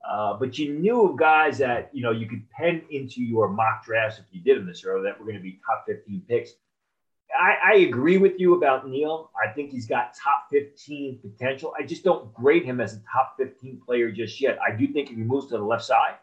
Uh, 0.08 0.34
but 0.34 0.58
you 0.58 0.74
knew 0.74 1.08
of 1.08 1.16
guys 1.16 1.58
that 1.58 1.90
you 1.92 2.02
know 2.02 2.12
you 2.12 2.26
could 2.26 2.48
pen 2.50 2.82
into 2.90 3.20
your 3.22 3.48
mock 3.48 3.84
drafts 3.84 4.18
if 4.18 4.24
you 4.30 4.40
did 4.40 4.56
them 4.56 4.66
this 4.66 4.84
early 4.84 5.02
that 5.02 5.18
were 5.18 5.24
going 5.24 5.36
to 5.36 5.42
be 5.42 5.60
top 5.66 5.84
15 5.86 6.22
picks. 6.28 6.52
I, 7.38 7.72
I, 7.72 7.76
agree 7.80 8.16
with 8.16 8.38
you 8.38 8.54
about 8.54 8.88
Neal. 8.88 9.30
I 9.36 9.52
think 9.52 9.70
he's 9.70 9.86
got 9.86 10.14
top 10.14 10.46
15 10.50 11.18
potential. 11.18 11.74
I 11.78 11.84
just 11.84 12.02
don't 12.04 12.32
grade 12.32 12.64
him 12.64 12.80
as 12.80 12.94
a 12.94 13.00
top 13.12 13.34
15 13.38 13.80
player 13.84 14.10
just 14.10 14.40
yet. 14.40 14.58
I 14.66 14.74
do 14.74 14.86
think 14.88 15.10
if 15.10 15.16
he 15.16 15.22
moves 15.22 15.48
to 15.48 15.58
the 15.58 15.64
left 15.64 15.84
side 15.84 16.14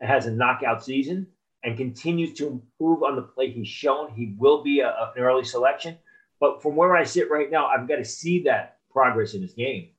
and 0.00 0.08
has 0.08 0.26
a 0.26 0.30
knockout 0.30 0.84
season 0.84 1.26
and 1.64 1.76
continues 1.76 2.32
to 2.34 2.46
improve 2.48 3.02
on 3.02 3.16
the 3.16 3.22
play 3.22 3.50
he's 3.50 3.68
shown, 3.68 4.10
he 4.12 4.34
will 4.38 4.62
be 4.62 4.80
a, 4.80 5.12
an 5.16 5.22
early 5.22 5.44
selection. 5.44 5.98
But 6.40 6.62
from 6.62 6.76
where 6.76 6.96
I 6.96 7.04
sit 7.04 7.30
right 7.30 7.50
now, 7.50 7.66
I've 7.66 7.88
got 7.88 7.96
to 7.96 8.04
see 8.04 8.42
that 8.44 8.78
progress 8.90 9.34
in 9.34 9.42
his 9.42 9.54
game 9.54 9.90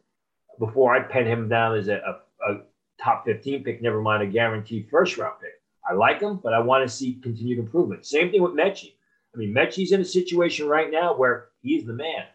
before 0.58 0.96
I 0.96 1.02
pen 1.02 1.26
him 1.26 1.48
down 1.48 1.78
as 1.78 1.88
a, 1.88 1.98
a, 1.98 2.52
a 2.52 2.62
top 3.02 3.26
15 3.26 3.64
pick, 3.64 3.82
never 3.82 4.02
mind 4.02 4.24
a 4.24 4.28
guaranteed 4.28 4.88
first 4.90 5.18
round 5.18 5.40
pick. 5.42 5.54
I 5.90 5.94
like 5.94 6.20
him, 6.20 6.40
but 6.44 6.54
I 6.54 6.60
want 6.60 6.88
to 6.88 6.94
see 6.94 7.20
continued 7.24 7.60
improvement. 7.60 8.06
Same 8.06 8.30
thing 8.30 8.42
with 8.42 8.54
Metchie. 8.54 8.94
I 9.40 9.42
mean, 9.42 9.54
Metchie's 9.54 9.94
in 9.94 10.02
a 10.02 10.06
situation 10.06 10.68
right 10.68 10.92
now 10.92 11.16
where 11.16 11.48
he's 11.62 11.86
the 11.86 11.94
man. 11.94 12.26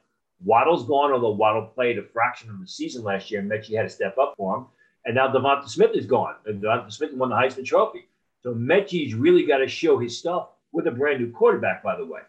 Waddle's 0.43 0.87
gone, 0.87 1.13
although 1.13 1.33
Waddle 1.33 1.67
played 1.67 1.99
a 1.99 2.03
fraction 2.03 2.49
of 2.49 2.59
the 2.59 2.67
season 2.67 3.05
last 3.05 3.31
year, 3.31 3.41
and 3.41 3.51
Metchie 3.51 3.77
had 3.77 3.83
to 3.83 3.91
step 3.91 4.17
up 4.17 4.33
for 4.39 4.57
him. 4.57 4.67
And 5.05 5.15
now 5.15 5.29
Devonta 5.29 5.69
Smith 5.69 5.91
is 5.93 6.07
gone. 6.07 6.37
And 6.47 6.63
Devonta 6.63 6.91
Smith 6.91 7.13
won 7.13 7.29
the 7.29 7.35
Heisman 7.35 7.67
Trophy. 7.67 8.09
So 8.43 8.55
Metchie's 8.55 9.13
really 9.13 9.45
got 9.45 9.59
to 9.59 9.69
show 9.69 9.99
his 9.99 10.17
stuff 10.17 10.49
with 10.73 10.87
a 10.87 10.91
brand 10.91 11.21
new 11.21 11.31
quarterback, 11.31 11.83
by 11.83 11.95
the 11.95 12.07
way. 12.07 12.21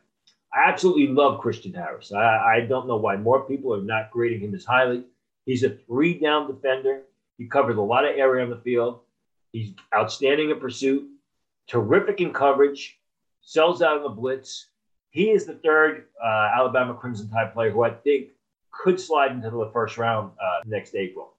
I 0.54 0.68
absolutely 0.70 1.08
love 1.08 1.40
Christian 1.40 1.74
Harris. 1.74 2.12
I, 2.12 2.58
I 2.58 2.66
don't 2.68 2.86
know 2.86 2.98
why 2.98 3.16
more 3.16 3.48
people 3.48 3.74
are 3.74 3.82
not 3.82 4.12
grading 4.12 4.42
him 4.42 4.54
as 4.54 4.66
highly. 4.66 5.06
He's 5.46 5.64
a 5.64 5.70
three 5.70 6.20
down 6.20 6.48
defender. 6.48 7.04
He 7.38 7.48
covers 7.48 7.78
a 7.78 7.82
lot 7.82 8.04
of 8.04 8.18
area 8.18 8.44
on 8.44 8.50
the 8.50 8.58
field. 8.58 9.00
He's 9.54 9.72
outstanding 9.94 10.50
in 10.50 10.60
pursuit, 10.60 11.08
terrific 11.68 12.20
in 12.20 12.34
coverage, 12.34 13.00
sells 13.46 13.82
out 13.82 13.98
in 13.98 14.04
the 14.04 14.10
blitz. 14.10 14.68
He 15.12 15.30
is 15.30 15.46
the 15.46 15.54
third 15.54 16.08
uh, 16.22 16.50
Alabama 16.54 16.94
Crimson 16.94 17.30
Tide 17.30 17.54
player 17.54 17.72
who 17.72 17.84
I 17.84 17.92
think 17.92 18.30
could 18.72 19.00
slide 19.00 19.32
into 19.32 19.50
the 19.50 19.70
first 19.72 19.98
round 19.98 20.32
uh, 20.44 20.62
next 20.66 20.96
April, 20.96 21.34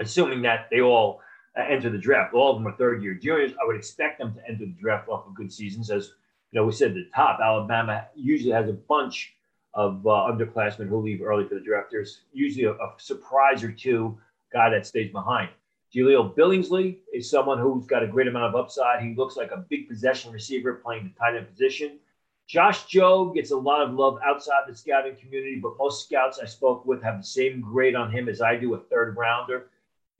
assuming 0.00 0.40
that 0.42 0.68
they 0.70 0.80
all 0.80 1.20
uh, 1.58 1.62
enter 1.68 1.90
the 1.90 1.98
draft. 1.98 2.32
All 2.32 2.52
of 2.52 2.56
them 2.56 2.66
are 2.66 2.76
third 2.76 3.02
year 3.02 3.12
juniors. 3.12 3.52
I 3.60 3.66
would 3.66 3.76
expect 3.76 4.18
them 4.18 4.34
to 4.34 4.40
enter 4.48 4.64
the 4.64 4.74
draft 4.80 5.08
off 5.08 5.26
of 5.26 5.34
good 5.34 5.52
seasons. 5.52 5.90
As 5.90 6.12
you 6.52 6.60
know, 6.60 6.64
we 6.64 6.72
said 6.72 6.94
the 6.94 7.08
top, 7.14 7.40
Alabama 7.42 8.06
usually 8.14 8.52
has 8.52 8.70
a 8.70 8.72
bunch 8.72 9.34
of 9.74 10.06
uh, 10.06 10.10
underclassmen 10.10 10.88
who 10.88 10.98
leave 10.98 11.20
early 11.20 11.46
for 11.46 11.56
the 11.56 11.60
draft. 11.60 11.88
There's 11.90 12.20
usually 12.32 12.64
a, 12.64 12.72
a 12.72 12.94
surprise 12.96 13.62
or 13.62 13.72
two 13.72 14.16
guy 14.52 14.70
that 14.70 14.86
stays 14.86 15.12
behind. 15.12 15.50
Jahleel 15.96 16.36
Billingsley 16.36 16.98
is 17.14 17.30
someone 17.30 17.58
who's 17.58 17.86
got 17.86 18.02
a 18.02 18.06
great 18.06 18.28
amount 18.28 18.54
of 18.54 18.60
upside. 18.60 19.02
He 19.02 19.14
looks 19.14 19.36
like 19.36 19.50
a 19.50 19.64
big 19.70 19.88
possession 19.88 20.30
receiver 20.30 20.74
playing 20.74 21.04
the 21.04 21.18
tight 21.18 21.36
end 21.36 21.48
position. 21.48 21.98
Josh 22.46 22.86
Jobe 22.86 23.34
gets 23.34 23.50
a 23.50 23.56
lot 23.56 23.80
of 23.80 23.94
love 23.94 24.18
outside 24.22 24.64
the 24.68 24.76
scouting 24.76 25.16
community, 25.16 25.58
but 25.60 25.78
most 25.78 26.06
scouts 26.06 26.38
I 26.38 26.44
spoke 26.44 26.84
with 26.84 27.02
have 27.02 27.18
the 27.18 27.26
same 27.26 27.62
grade 27.62 27.96
on 27.96 28.10
him 28.10 28.28
as 28.28 28.42
I 28.42 28.56
do, 28.56 28.74
a 28.74 28.78
third 28.78 29.16
rounder. 29.16 29.70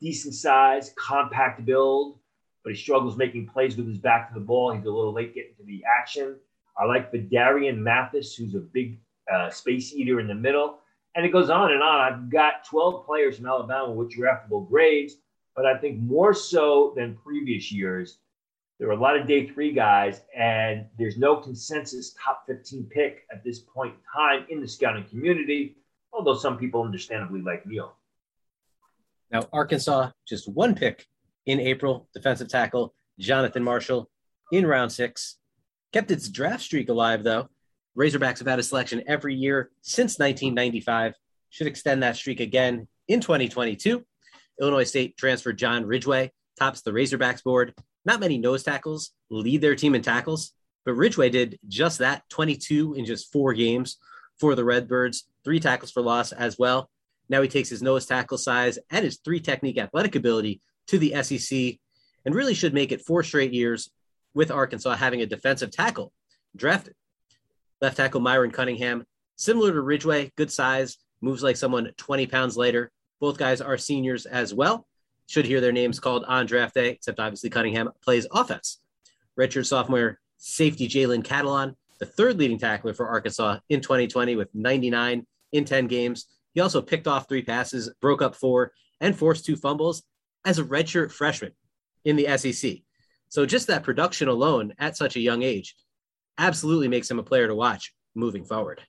Decent 0.00 0.34
size, 0.34 0.94
compact 0.96 1.64
build, 1.66 2.18
but 2.64 2.72
he 2.72 2.78
struggles 2.78 3.18
making 3.18 3.46
plays 3.46 3.76
with 3.76 3.86
his 3.86 3.98
back 3.98 4.28
to 4.28 4.34
the 4.34 4.44
ball. 4.44 4.72
He's 4.72 4.86
a 4.86 4.90
little 4.90 5.12
late 5.12 5.34
getting 5.34 5.54
to 5.58 5.62
the 5.64 5.84
action. 5.84 6.36
I 6.78 6.86
like 6.86 7.12
Phidarian 7.12 7.76
Mathis, 7.76 8.34
who's 8.34 8.54
a 8.54 8.60
big 8.60 8.98
uh, 9.32 9.50
space 9.50 9.92
eater 9.94 10.20
in 10.20 10.26
the 10.26 10.34
middle. 10.34 10.78
And 11.14 11.24
it 11.24 11.32
goes 11.32 11.50
on 11.50 11.72
and 11.72 11.82
on. 11.82 12.00
I've 12.00 12.30
got 12.30 12.64
12 12.64 13.06
players 13.06 13.36
from 13.36 13.46
Alabama 13.46 13.92
with 13.92 14.12
draftable 14.12 14.68
grades, 14.68 15.16
but 15.56 15.64
I 15.64 15.78
think 15.78 15.98
more 15.98 16.34
so 16.34 16.92
than 16.94 17.16
previous 17.16 17.72
years, 17.72 18.18
there 18.78 18.88
are 18.88 18.92
a 18.92 19.00
lot 19.00 19.18
of 19.18 19.26
day 19.26 19.48
three 19.48 19.72
guys, 19.72 20.20
and 20.36 20.84
there's 20.98 21.16
no 21.16 21.36
consensus 21.36 22.14
top 22.22 22.44
15 22.46 22.84
pick 22.84 23.24
at 23.32 23.42
this 23.42 23.60
point 23.60 23.94
in 23.94 24.00
time 24.14 24.46
in 24.50 24.60
the 24.60 24.68
scouting 24.68 25.04
community, 25.04 25.78
although 26.12 26.36
some 26.36 26.58
people 26.58 26.82
understandably 26.82 27.40
like 27.40 27.66
Neal. 27.66 27.96
Now, 29.30 29.48
Arkansas, 29.50 30.10
just 30.28 30.46
one 30.46 30.74
pick 30.74 31.06
in 31.46 31.58
April, 31.58 32.06
defensive 32.14 32.48
tackle 32.48 32.94
Jonathan 33.18 33.64
Marshall 33.64 34.10
in 34.52 34.66
round 34.66 34.92
six. 34.92 35.36
Kept 35.92 36.10
its 36.10 36.28
draft 36.28 36.62
streak 36.62 36.90
alive, 36.90 37.24
though. 37.24 37.48
Razorbacks 37.96 38.38
have 38.38 38.46
had 38.46 38.58
a 38.58 38.62
selection 38.62 39.02
every 39.06 39.34
year 39.34 39.70
since 39.80 40.18
1995. 40.18 41.14
Should 41.48 41.66
extend 41.66 42.02
that 42.02 42.16
streak 42.16 42.40
again 42.40 42.86
in 43.08 43.20
2022. 43.20 44.04
Illinois 44.60 44.84
State 44.84 45.16
transfer 45.16 45.52
John 45.52 45.84
Ridgeway 45.84 46.32
tops 46.58 46.82
the 46.82 46.92
Razorbacks 46.92 47.42
board. 47.42 47.74
Not 48.04 48.20
many 48.20 48.38
nose 48.38 48.62
tackles 48.62 49.12
lead 49.30 49.60
their 49.60 49.74
team 49.74 49.94
in 49.94 50.02
tackles, 50.02 50.52
but 50.84 50.94
Ridgeway 50.94 51.30
did 51.30 51.58
just 51.68 51.98
that 51.98 52.22
22 52.30 52.94
in 52.94 53.04
just 53.04 53.32
four 53.32 53.52
games 53.52 53.98
for 54.38 54.54
the 54.54 54.64
Redbirds, 54.64 55.24
three 55.44 55.60
tackles 55.60 55.90
for 55.90 56.02
loss 56.02 56.32
as 56.32 56.58
well. 56.58 56.88
Now 57.28 57.42
he 57.42 57.48
takes 57.48 57.68
his 57.68 57.82
nose 57.82 58.06
tackle 58.06 58.38
size 58.38 58.78
and 58.90 59.04
his 59.04 59.18
three 59.24 59.40
technique 59.40 59.78
athletic 59.78 60.14
ability 60.14 60.60
to 60.88 60.98
the 60.98 61.22
SEC 61.22 61.78
and 62.24 62.34
really 62.34 62.54
should 62.54 62.74
make 62.74 62.92
it 62.92 63.04
four 63.04 63.22
straight 63.22 63.52
years 63.52 63.90
with 64.34 64.50
Arkansas 64.50 64.94
having 64.96 65.22
a 65.22 65.26
defensive 65.26 65.70
tackle 65.70 66.12
drafted. 66.54 66.94
Left 67.80 67.96
tackle 67.96 68.20
Myron 68.20 68.50
Cunningham, 68.50 69.04
similar 69.36 69.72
to 69.72 69.80
Ridgeway, 69.80 70.30
good 70.36 70.50
size, 70.50 70.98
moves 71.20 71.42
like 71.42 71.56
someone 71.56 71.90
20 71.96 72.26
pounds 72.26 72.56
later. 72.56 72.90
Both 73.20 73.38
guys 73.38 73.60
are 73.60 73.78
seniors 73.78 74.26
as 74.26 74.52
well. 74.52 74.86
Should 75.26 75.46
hear 75.46 75.60
their 75.60 75.72
names 75.72 75.98
called 75.98 76.24
on 76.24 76.46
draft 76.46 76.74
day, 76.74 76.90
except 76.90 77.18
obviously 77.18 77.50
Cunningham 77.50 77.90
plays 78.02 78.26
offense. 78.32 78.80
Redshirt 79.38 79.66
sophomore 79.66 80.20
safety 80.38 80.88
Jalen 80.88 81.22
Catalon, 81.24 81.74
the 81.98 82.06
third 82.06 82.38
leading 82.38 82.58
tackler 82.58 82.94
for 82.94 83.08
Arkansas 83.08 83.58
in 83.68 83.80
2020 83.80 84.36
with 84.36 84.54
99 84.54 85.26
in 85.52 85.64
10 85.64 85.86
games. 85.86 86.26
He 86.54 86.60
also 86.60 86.80
picked 86.80 87.06
off 87.06 87.28
three 87.28 87.42
passes, 87.42 87.92
broke 88.00 88.22
up 88.22 88.34
four, 88.34 88.72
and 89.00 89.16
forced 89.16 89.44
two 89.44 89.56
fumbles 89.56 90.02
as 90.44 90.58
a 90.58 90.64
redshirt 90.64 91.10
freshman 91.10 91.52
in 92.04 92.16
the 92.16 92.36
SEC. 92.38 92.78
So 93.28 93.44
just 93.44 93.66
that 93.66 93.82
production 93.82 94.28
alone 94.28 94.72
at 94.78 94.96
such 94.96 95.16
a 95.16 95.20
young 95.20 95.42
age 95.42 95.74
absolutely 96.38 96.88
makes 96.88 97.10
him 97.10 97.18
a 97.18 97.24
player 97.24 97.48
to 97.48 97.54
watch 97.54 97.92
moving 98.14 98.44
forward. 98.44 98.80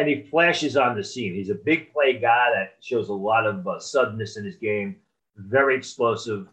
And 0.00 0.08
he 0.08 0.22
flashes 0.22 0.76
on 0.76 0.96
the 0.96 1.04
scene. 1.04 1.34
He's 1.34 1.50
a 1.50 1.54
big 1.54 1.92
play 1.92 2.14
guy 2.14 2.50
that 2.54 2.74
shows 2.80 3.08
a 3.08 3.14
lot 3.14 3.46
of 3.46 3.66
uh, 3.66 3.78
suddenness 3.78 4.36
in 4.36 4.44
his 4.44 4.56
game 4.56 4.96
very 5.36 5.76
explosive. 5.76 6.48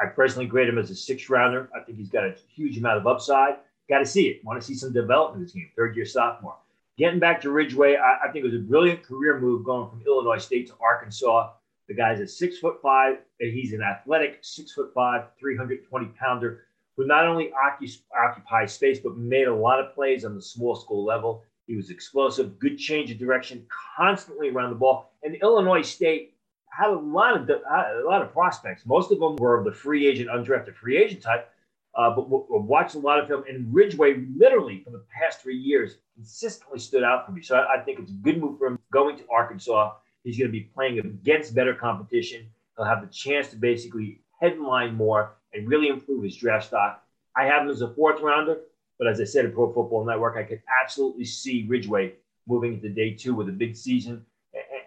I 0.00 0.06
personally 0.06 0.46
grade 0.46 0.68
him 0.68 0.78
as 0.78 0.90
a 0.90 0.94
six 0.94 1.28
rounder. 1.30 1.70
I 1.74 1.80
think 1.80 1.98
he's 1.98 2.10
got 2.10 2.24
a 2.24 2.34
huge 2.54 2.76
amount 2.78 2.98
of 2.98 3.06
upside. 3.06 3.56
Got 3.88 4.00
to 4.00 4.06
see 4.06 4.28
it. 4.28 4.44
Want 4.44 4.60
to 4.60 4.66
see 4.66 4.74
some 4.74 4.92
development 4.92 5.40
in 5.40 5.44
this 5.44 5.52
game. 5.52 5.70
Third 5.76 5.96
year 5.96 6.04
sophomore. 6.04 6.56
Getting 6.98 7.20
back 7.20 7.40
to 7.42 7.50
Ridgeway, 7.50 7.96
I, 7.96 8.26
I, 8.26 8.32
think 8.32 8.44
it 8.44 8.50
was 8.50 8.54
a 8.54 8.64
brilliant 8.64 9.02
career 9.02 9.38
move 9.38 9.64
going 9.64 9.88
from 9.88 10.02
Illinois 10.06 10.38
State 10.38 10.66
to 10.68 10.74
Arkansas. 10.80 11.52
The 11.88 11.94
guy's 11.94 12.20
a 12.20 12.26
six 12.26 12.58
foot 12.58 12.80
five. 12.82 13.18
He's 13.38 13.72
an 13.72 13.82
athletic 13.82 14.38
six 14.42 14.72
foot 14.72 14.92
five, 14.94 15.26
320 15.38 16.06
pounder 16.18 16.64
who 16.96 17.06
not 17.06 17.26
only 17.26 17.52
occupies 17.52 18.72
space, 18.72 18.98
but 18.98 19.18
made 19.18 19.46
a 19.46 19.54
lot 19.54 19.78
of 19.78 19.94
plays 19.94 20.24
on 20.24 20.34
the 20.34 20.40
small 20.40 20.74
school 20.74 21.04
level. 21.04 21.44
He 21.66 21.76
was 21.76 21.90
explosive, 21.90 22.58
good 22.58 22.78
change 22.78 23.10
of 23.10 23.18
direction, 23.18 23.66
constantly 23.96 24.50
around 24.50 24.70
the 24.70 24.76
ball. 24.76 25.12
And 25.22 25.34
Illinois 25.36 25.82
State 25.82 26.34
had 26.70 26.90
a 26.90 26.98
lot 26.98 27.36
of 27.36 27.48
a 27.48 28.02
lot 28.04 28.22
of 28.22 28.32
prospects. 28.32 28.86
Most 28.86 29.10
of 29.10 29.18
them 29.18 29.36
were 29.36 29.58
of 29.58 29.64
the 29.64 29.72
free 29.72 30.06
agent, 30.06 30.28
undrafted 30.30 30.74
free 30.74 30.96
agent 30.96 31.22
type. 31.22 31.50
Uh, 31.96 32.14
but 32.14 32.28
we 32.28 32.38
watched 32.50 32.94
a 32.94 32.98
lot 32.98 33.18
of 33.18 33.28
him. 33.28 33.42
And 33.48 33.72
Ridgeway, 33.74 34.26
literally 34.36 34.82
for 34.84 34.90
the 34.90 35.02
past 35.10 35.40
three 35.40 35.56
years, 35.56 35.96
consistently 36.14 36.78
stood 36.78 37.02
out 37.02 37.24
for 37.24 37.32
me. 37.32 37.40
So 37.42 37.56
I, 37.56 37.76
I 37.76 37.80
think 37.80 37.98
it's 37.98 38.10
a 38.10 38.14
good 38.14 38.38
move 38.38 38.58
for 38.58 38.66
him 38.66 38.78
going 38.92 39.16
to 39.16 39.24
Arkansas. 39.30 39.94
He's 40.22 40.36
going 40.36 40.48
to 40.48 40.52
be 40.52 40.70
playing 40.74 40.98
against 40.98 41.54
better 41.54 41.74
competition. 41.74 42.46
He'll 42.76 42.84
have 42.84 43.00
the 43.00 43.12
chance 43.12 43.48
to 43.48 43.56
basically 43.56 44.20
headline 44.40 44.94
more 44.94 45.36
and 45.54 45.66
really 45.66 45.88
improve 45.88 46.22
his 46.22 46.36
draft 46.36 46.66
stock. 46.66 47.02
I 47.34 47.44
have 47.46 47.62
him 47.62 47.70
as 47.70 47.80
a 47.80 47.94
fourth 47.94 48.20
rounder, 48.20 48.60
but 48.98 49.08
as 49.08 49.20
I 49.20 49.24
said 49.24 49.44
at 49.44 49.54
Pro 49.54 49.72
Football 49.72 50.04
Network, 50.06 50.36
I 50.36 50.42
could 50.42 50.62
absolutely 50.82 51.24
see 51.24 51.66
Ridgeway 51.68 52.14
moving 52.46 52.74
into 52.74 52.88
day 52.88 53.14
two 53.14 53.34
with 53.34 53.48
a 53.48 53.52
big 53.52 53.76
season 53.76 54.24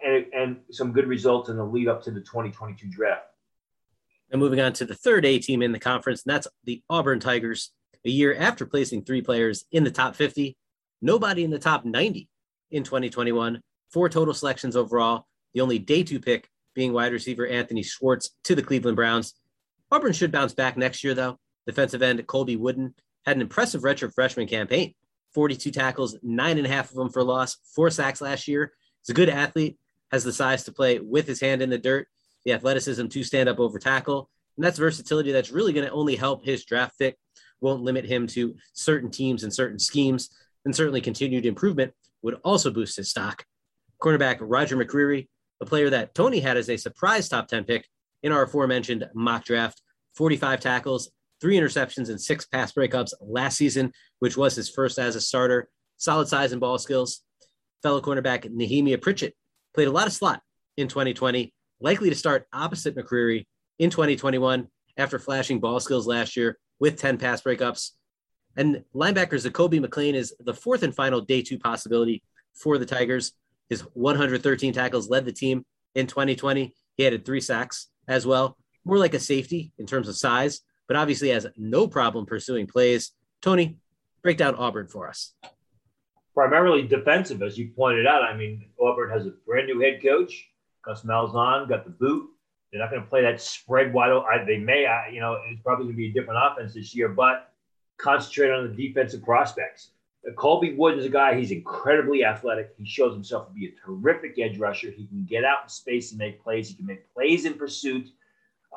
and, 0.04 0.26
and 0.34 0.56
some 0.70 0.92
good 0.92 1.06
results 1.06 1.48
in 1.48 1.56
the 1.56 1.64
lead 1.64 1.88
up 1.88 2.02
to 2.04 2.10
the 2.10 2.20
2022 2.20 2.88
draft. 2.88 3.26
And 4.30 4.40
moving 4.40 4.60
on 4.60 4.72
to 4.74 4.84
the 4.84 4.94
third 4.94 5.24
A 5.24 5.38
team 5.38 5.62
in 5.62 5.72
the 5.72 5.78
conference, 5.78 6.24
and 6.24 6.32
that's 6.32 6.46
the 6.64 6.82
Auburn 6.88 7.20
Tigers. 7.20 7.72
A 8.04 8.10
year 8.10 8.34
after 8.34 8.64
placing 8.64 9.04
three 9.04 9.20
players 9.20 9.64
in 9.72 9.84
the 9.84 9.90
top 9.90 10.16
50, 10.16 10.56
nobody 11.02 11.44
in 11.44 11.50
the 11.50 11.58
top 11.58 11.84
90 11.84 12.28
in 12.70 12.82
2021, 12.82 13.60
four 13.90 14.08
total 14.08 14.32
selections 14.32 14.76
overall, 14.76 15.26
the 15.52 15.60
only 15.60 15.78
day 15.78 16.02
two 16.02 16.20
pick 16.20 16.48
being 16.74 16.92
wide 16.92 17.12
receiver 17.12 17.46
Anthony 17.46 17.82
Schwartz 17.82 18.30
to 18.44 18.54
the 18.54 18.62
Cleveland 18.62 18.96
Browns. 18.96 19.34
Auburn 19.90 20.12
should 20.12 20.32
bounce 20.32 20.54
back 20.54 20.76
next 20.76 21.02
year, 21.02 21.14
though. 21.14 21.36
Defensive 21.66 22.00
end 22.00 22.24
Colby 22.26 22.56
Wooden 22.56 22.94
had 23.26 23.36
an 23.36 23.42
impressive 23.42 23.82
redshirt 23.82 24.14
freshman 24.14 24.46
campaign 24.46 24.94
42 25.32 25.70
tackles, 25.70 26.16
nine 26.22 26.58
and 26.58 26.66
a 26.66 26.70
half 26.70 26.90
of 26.90 26.96
them 26.96 27.10
for 27.10 27.22
loss, 27.22 27.58
four 27.74 27.90
sacks 27.90 28.20
last 28.20 28.48
year. 28.48 28.72
He's 29.02 29.10
a 29.10 29.14
good 29.14 29.28
athlete, 29.28 29.78
has 30.10 30.24
the 30.24 30.32
size 30.32 30.64
to 30.64 30.72
play 30.72 30.98
with 30.98 31.26
his 31.26 31.40
hand 31.40 31.62
in 31.62 31.70
the 31.70 31.78
dirt, 31.78 32.08
the 32.44 32.52
athleticism 32.52 33.06
to 33.06 33.24
stand 33.24 33.48
up 33.48 33.60
over 33.60 33.78
tackle. 33.78 34.28
And 34.56 34.64
that's 34.64 34.78
versatility 34.78 35.32
that's 35.32 35.50
really 35.50 35.72
going 35.72 35.86
to 35.86 35.92
only 35.92 36.16
help 36.16 36.44
his 36.44 36.64
draft 36.64 36.98
pick, 36.98 37.16
won't 37.60 37.82
limit 37.82 38.04
him 38.04 38.26
to 38.28 38.56
certain 38.72 39.10
teams 39.10 39.44
and 39.44 39.54
certain 39.54 39.78
schemes. 39.78 40.30
And 40.64 40.74
certainly 40.74 41.00
continued 41.00 41.46
improvement 41.46 41.92
would 42.22 42.38
also 42.44 42.70
boost 42.70 42.96
his 42.96 43.08
stock. 43.08 43.46
Cornerback 44.02 44.38
Roger 44.40 44.76
McCreary, 44.76 45.28
a 45.60 45.66
player 45.66 45.90
that 45.90 46.14
Tony 46.14 46.40
had 46.40 46.56
as 46.56 46.68
a 46.68 46.76
surprise 46.76 47.28
top 47.28 47.48
10 47.48 47.64
pick 47.64 47.86
in 48.22 48.32
our 48.32 48.42
aforementioned 48.42 49.08
mock 49.14 49.44
draft, 49.44 49.80
45 50.14 50.60
tackles, 50.60 51.10
three 51.40 51.58
interceptions, 51.58 52.08
and 52.08 52.20
six 52.20 52.46
pass 52.46 52.72
breakups 52.72 53.12
last 53.20 53.56
season, 53.56 53.92
which 54.18 54.36
was 54.36 54.54
his 54.54 54.68
first 54.68 54.98
as 54.98 55.16
a 55.16 55.20
starter. 55.20 55.68
Solid 55.96 56.28
size 56.28 56.52
and 56.52 56.60
ball 56.60 56.78
skills. 56.78 57.22
Fellow 57.82 58.00
cornerback 58.00 58.50
Nehemiah 58.50 58.98
Pritchett 58.98 59.34
played 59.74 59.88
a 59.88 59.92
lot 59.92 60.06
of 60.06 60.12
slot 60.12 60.42
in 60.76 60.88
2020, 60.88 61.52
likely 61.80 62.10
to 62.10 62.16
start 62.16 62.46
opposite 62.52 62.96
McCreary 62.96 63.46
in 63.78 63.90
2021 63.90 64.68
after 64.96 65.18
flashing 65.18 65.60
ball 65.60 65.80
skills 65.80 66.06
last 66.06 66.36
year 66.36 66.58
with 66.78 66.98
10 66.98 67.18
pass 67.18 67.42
breakups. 67.42 67.90
And 68.56 68.84
linebacker 68.94 69.34
Zakoby 69.34 69.80
McLean 69.80 70.14
is 70.14 70.34
the 70.40 70.54
fourth 70.54 70.82
and 70.82 70.94
final 70.94 71.20
day 71.20 71.42
two 71.42 71.58
possibility 71.58 72.22
for 72.54 72.78
the 72.78 72.86
Tigers. 72.86 73.32
His 73.68 73.82
113 73.94 74.72
tackles 74.72 75.08
led 75.08 75.24
the 75.24 75.32
team 75.32 75.64
in 75.94 76.06
2020. 76.06 76.74
He 76.96 77.06
added 77.06 77.24
three 77.24 77.40
sacks 77.40 77.88
as 78.08 78.26
well, 78.26 78.56
more 78.84 78.98
like 78.98 79.14
a 79.14 79.20
safety 79.20 79.72
in 79.78 79.86
terms 79.86 80.08
of 80.08 80.16
size, 80.16 80.60
but 80.90 80.96
obviously 80.96 81.28
has 81.28 81.46
no 81.56 81.86
problem 81.86 82.26
pursuing 82.26 82.66
plays. 82.66 83.12
Tony, 83.42 83.76
break 84.24 84.36
down 84.36 84.56
Auburn 84.56 84.88
for 84.88 85.08
us. 85.08 85.34
Primarily 86.34 86.82
defensive, 86.82 87.42
as 87.42 87.56
you 87.56 87.70
pointed 87.76 88.08
out. 88.08 88.24
I 88.24 88.36
mean, 88.36 88.64
Auburn 88.82 89.08
has 89.10 89.24
a 89.24 89.30
brand 89.46 89.68
new 89.68 89.78
head 89.78 90.02
coach. 90.02 90.48
Gus 90.84 91.02
Malzahn 91.02 91.68
got 91.68 91.84
the 91.84 91.92
boot. 91.92 92.28
They're 92.72 92.80
not 92.80 92.90
going 92.90 93.02
to 93.02 93.08
play 93.08 93.22
that 93.22 93.40
spread 93.40 93.94
wide 93.94 94.10
open. 94.10 94.44
They 94.48 94.56
may, 94.56 94.84
you 95.12 95.20
know, 95.20 95.38
it's 95.48 95.62
probably 95.62 95.84
going 95.84 95.94
to 95.94 95.96
be 95.96 96.08
a 96.08 96.12
different 96.12 96.40
offense 96.42 96.74
this 96.74 96.92
year, 96.92 97.08
but 97.08 97.52
concentrate 97.96 98.50
on 98.50 98.66
the 98.66 98.74
defensive 98.74 99.22
prospects. 99.22 99.90
Colby 100.34 100.74
Wood 100.74 100.98
is 100.98 101.04
a 101.04 101.08
guy, 101.08 101.36
he's 101.36 101.52
incredibly 101.52 102.24
athletic. 102.24 102.74
He 102.76 102.84
shows 102.84 103.14
himself 103.14 103.46
to 103.46 103.54
be 103.54 103.66
a 103.66 103.86
terrific 103.86 104.40
edge 104.40 104.58
rusher. 104.58 104.90
He 104.90 105.06
can 105.06 105.24
get 105.24 105.44
out 105.44 105.62
in 105.62 105.68
space 105.68 106.10
and 106.10 106.18
make 106.18 106.42
plays. 106.42 106.68
He 106.68 106.74
can 106.74 106.86
make 106.86 107.14
plays 107.14 107.44
in 107.44 107.54
pursuit. 107.54 108.08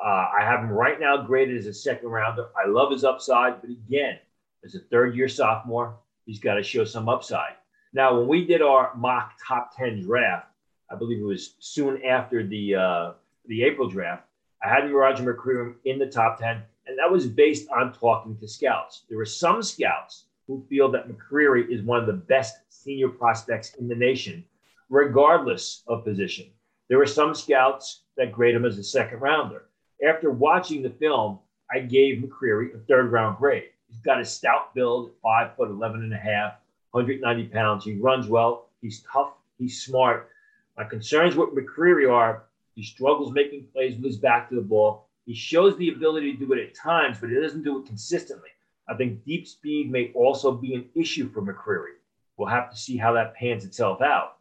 Uh, 0.02 0.28
I 0.38 0.40
have 0.40 0.60
him 0.60 0.70
right 0.70 0.98
now 1.00 1.16
graded 1.16 1.56
as 1.56 1.66
a 1.66 1.74
second 1.74 2.08
rounder. 2.08 2.48
I 2.56 2.68
love 2.68 2.90
his 2.90 3.04
upside, 3.04 3.60
but 3.60 3.70
again, 3.70 4.18
as 4.64 4.74
a 4.74 4.80
third 4.80 5.14
year 5.14 5.28
sophomore, 5.28 5.96
he's 6.26 6.40
got 6.40 6.54
to 6.54 6.62
show 6.62 6.84
some 6.84 7.08
upside. 7.08 7.54
Now, 7.92 8.18
when 8.18 8.26
we 8.26 8.44
did 8.44 8.60
our 8.60 8.94
mock 8.96 9.34
top 9.46 9.76
10 9.76 10.02
draft, 10.02 10.48
I 10.90 10.96
believe 10.96 11.20
it 11.20 11.24
was 11.24 11.54
soon 11.60 12.04
after 12.04 12.46
the 12.46 12.74
uh, 12.74 13.12
the 13.46 13.62
April 13.62 13.88
draft, 13.88 14.24
I 14.62 14.68
had 14.68 14.90
Roger 14.90 15.22
McCreary 15.22 15.74
in 15.84 15.98
the 15.98 16.06
top 16.06 16.38
10, 16.38 16.62
and 16.86 16.98
that 16.98 17.10
was 17.10 17.26
based 17.26 17.68
on 17.70 17.92
talking 17.92 18.36
to 18.38 18.48
scouts. 18.48 19.02
There 19.08 19.18
were 19.18 19.26
some 19.26 19.62
scouts 19.62 20.24
who 20.46 20.64
feel 20.68 20.90
that 20.92 21.08
McCreary 21.08 21.70
is 21.70 21.82
one 21.82 22.00
of 22.00 22.06
the 22.06 22.12
best 22.12 22.56
senior 22.68 23.08
prospects 23.08 23.74
in 23.74 23.88
the 23.88 23.94
nation, 23.94 24.44
regardless 24.88 25.82
of 25.86 26.04
position. 26.04 26.46
There 26.88 26.98
were 26.98 27.06
some 27.06 27.34
scouts 27.34 28.02
that 28.16 28.32
grade 28.32 28.54
him 28.54 28.64
as 28.64 28.78
a 28.78 28.84
second 28.84 29.20
rounder. 29.20 29.66
After 30.04 30.30
watching 30.30 30.82
the 30.82 30.90
film, 30.90 31.38
I 31.70 31.80
gave 31.80 32.22
McCreary 32.22 32.74
a 32.74 32.78
third 32.78 33.10
round 33.10 33.38
grade. 33.38 33.70
He's 33.88 34.00
got 34.00 34.20
a 34.20 34.24
stout 34.24 34.74
build, 34.74 35.12
five 35.22 35.56
foot 35.56 35.70
11 35.70 36.02
and 36.02 36.12
a 36.12 36.18
half, 36.18 36.54
190 36.90 37.48
pounds. 37.48 37.84
He 37.84 37.94
runs 37.94 38.26
well. 38.28 38.68
He's 38.82 39.02
tough. 39.10 39.32
He's 39.58 39.82
smart. 39.82 40.28
My 40.76 40.84
concerns 40.84 41.36
with 41.36 41.50
McCreary 41.50 42.12
are 42.12 42.44
he 42.74 42.82
struggles 42.82 43.32
making 43.32 43.68
plays 43.72 43.94
with 43.94 44.04
his 44.04 44.18
back 44.18 44.48
to 44.48 44.56
the 44.56 44.60
ball. 44.60 45.08
He 45.26 45.34
shows 45.34 45.76
the 45.76 45.88
ability 45.90 46.32
to 46.32 46.38
do 46.38 46.52
it 46.52 46.58
at 46.58 46.74
times, 46.74 47.18
but 47.20 47.30
he 47.30 47.36
doesn't 47.36 47.62
do 47.62 47.78
it 47.78 47.86
consistently. 47.86 48.50
I 48.88 48.94
think 48.94 49.24
deep 49.24 49.46
speed 49.46 49.90
may 49.90 50.12
also 50.14 50.52
be 50.52 50.74
an 50.74 50.86
issue 50.94 51.30
for 51.30 51.40
McCreary. 51.40 51.96
We'll 52.36 52.48
have 52.48 52.70
to 52.70 52.76
see 52.76 52.96
how 52.96 53.12
that 53.12 53.34
pans 53.34 53.64
itself 53.64 54.02
out. 54.02 54.38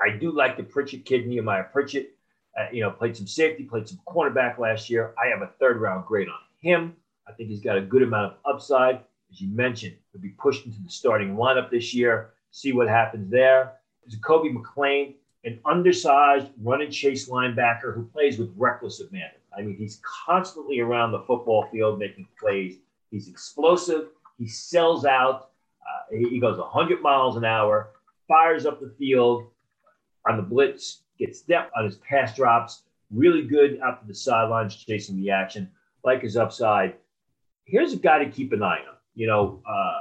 I 0.00 0.16
do 0.16 0.30
like 0.30 0.56
the 0.56 0.62
Pritchett 0.62 1.04
kid, 1.04 1.26
Nehemiah 1.26 1.64
Pritchett. 1.64 2.16
Uh, 2.58 2.66
you 2.70 2.82
know, 2.82 2.90
played 2.90 3.16
some 3.16 3.26
safety, 3.26 3.64
played 3.64 3.88
some 3.88 3.98
cornerback 4.06 4.58
last 4.58 4.90
year. 4.90 5.14
I 5.22 5.28
have 5.28 5.40
a 5.40 5.52
third 5.58 5.80
round 5.80 6.06
grade 6.06 6.28
on 6.28 6.38
him. 6.60 6.94
I 7.26 7.32
think 7.32 7.48
he's 7.48 7.60
got 7.60 7.78
a 7.78 7.80
good 7.80 8.02
amount 8.02 8.32
of 8.32 8.54
upside. 8.54 8.96
As 9.30 9.40
you 9.40 9.48
mentioned, 9.48 9.96
he'll 10.12 10.20
be 10.20 10.30
pushed 10.30 10.66
into 10.66 10.82
the 10.82 10.90
starting 10.90 11.36
lineup 11.36 11.70
this 11.70 11.94
year. 11.94 12.30
See 12.50 12.72
what 12.72 12.88
happens 12.88 13.30
there. 13.30 13.74
Kobe 14.22 14.50
McLean, 14.50 15.14
an 15.44 15.58
undersized 15.64 16.48
run 16.60 16.82
and 16.82 16.92
chase 16.92 17.28
linebacker 17.28 17.94
who 17.94 18.04
plays 18.04 18.38
with 18.38 18.52
reckless 18.56 19.00
abandon. 19.00 19.40
I 19.56 19.62
mean, 19.62 19.76
he's 19.76 20.00
constantly 20.26 20.80
around 20.80 21.12
the 21.12 21.20
football 21.20 21.68
field 21.70 21.98
making 21.98 22.28
plays. 22.38 22.76
He's 23.10 23.28
explosive. 23.28 24.08
He 24.38 24.46
sells 24.46 25.04
out. 25.04 25.50
Uh, 25.80 26.16
he, 26.16 26.28
he 26.28 26.40
goes 26.40 26.58
100 26.58 27.00
miles 27.02 27.36
an 27.36 27.44
hour, 27.44 27.90
fires 28.28 28.66
up 28.66 28.80
the 28.80 28.94
field 28.98 29.46
on 30.28 30.36
the 30.36 30.42
blitz, 30.42 31.02
gets 31.18 31.42
depth 31.42 31.72
on 31.76 31.84
his 31.84 31.96
pass 31.96 32.34
drops, 32.36 32.82
really 33.10 33.42
good 33.42 33.78
out 33.82 34.00
to 34.00 34.06
the 34.06 34.14
sidelines 34.14 34.76
chasing 34.76 35.16
the 35.16 35.30
action, 35.30 35.70
like 36.04 36.22
his 36.22 36.36
upside. 36.36 36.94
Here's 37.64 37.92
a 37.92 37.96
guy 37.96 38.24
to 38.24 38.30
keep 38.30 38.52
an 38.52 38.62
eye 38.62 38.80
on. 38.88 38.96
You 39.14 39.26
know, 39.26 39.62
uh, 39.68 40.00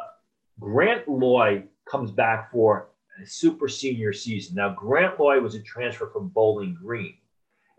Grant 0.59 1.07
Loy 1.07 1.63
comes 1.89 2.11
back 2.11 2.51
for 2.51 2.89
a 3.21 3.25
super 3.25 3.67
senior 3.67 4.13
season. 4.13 4.55
Now, 4.55 4.73
Grant 4.73 5.19
Loy 5.19 5.39
was 5.39 5.55
a 5.55 5.61
transfer 5.61 6.07
from 6.07 6.29
Bowling 6.29 6.77
Green. 6.81 7.15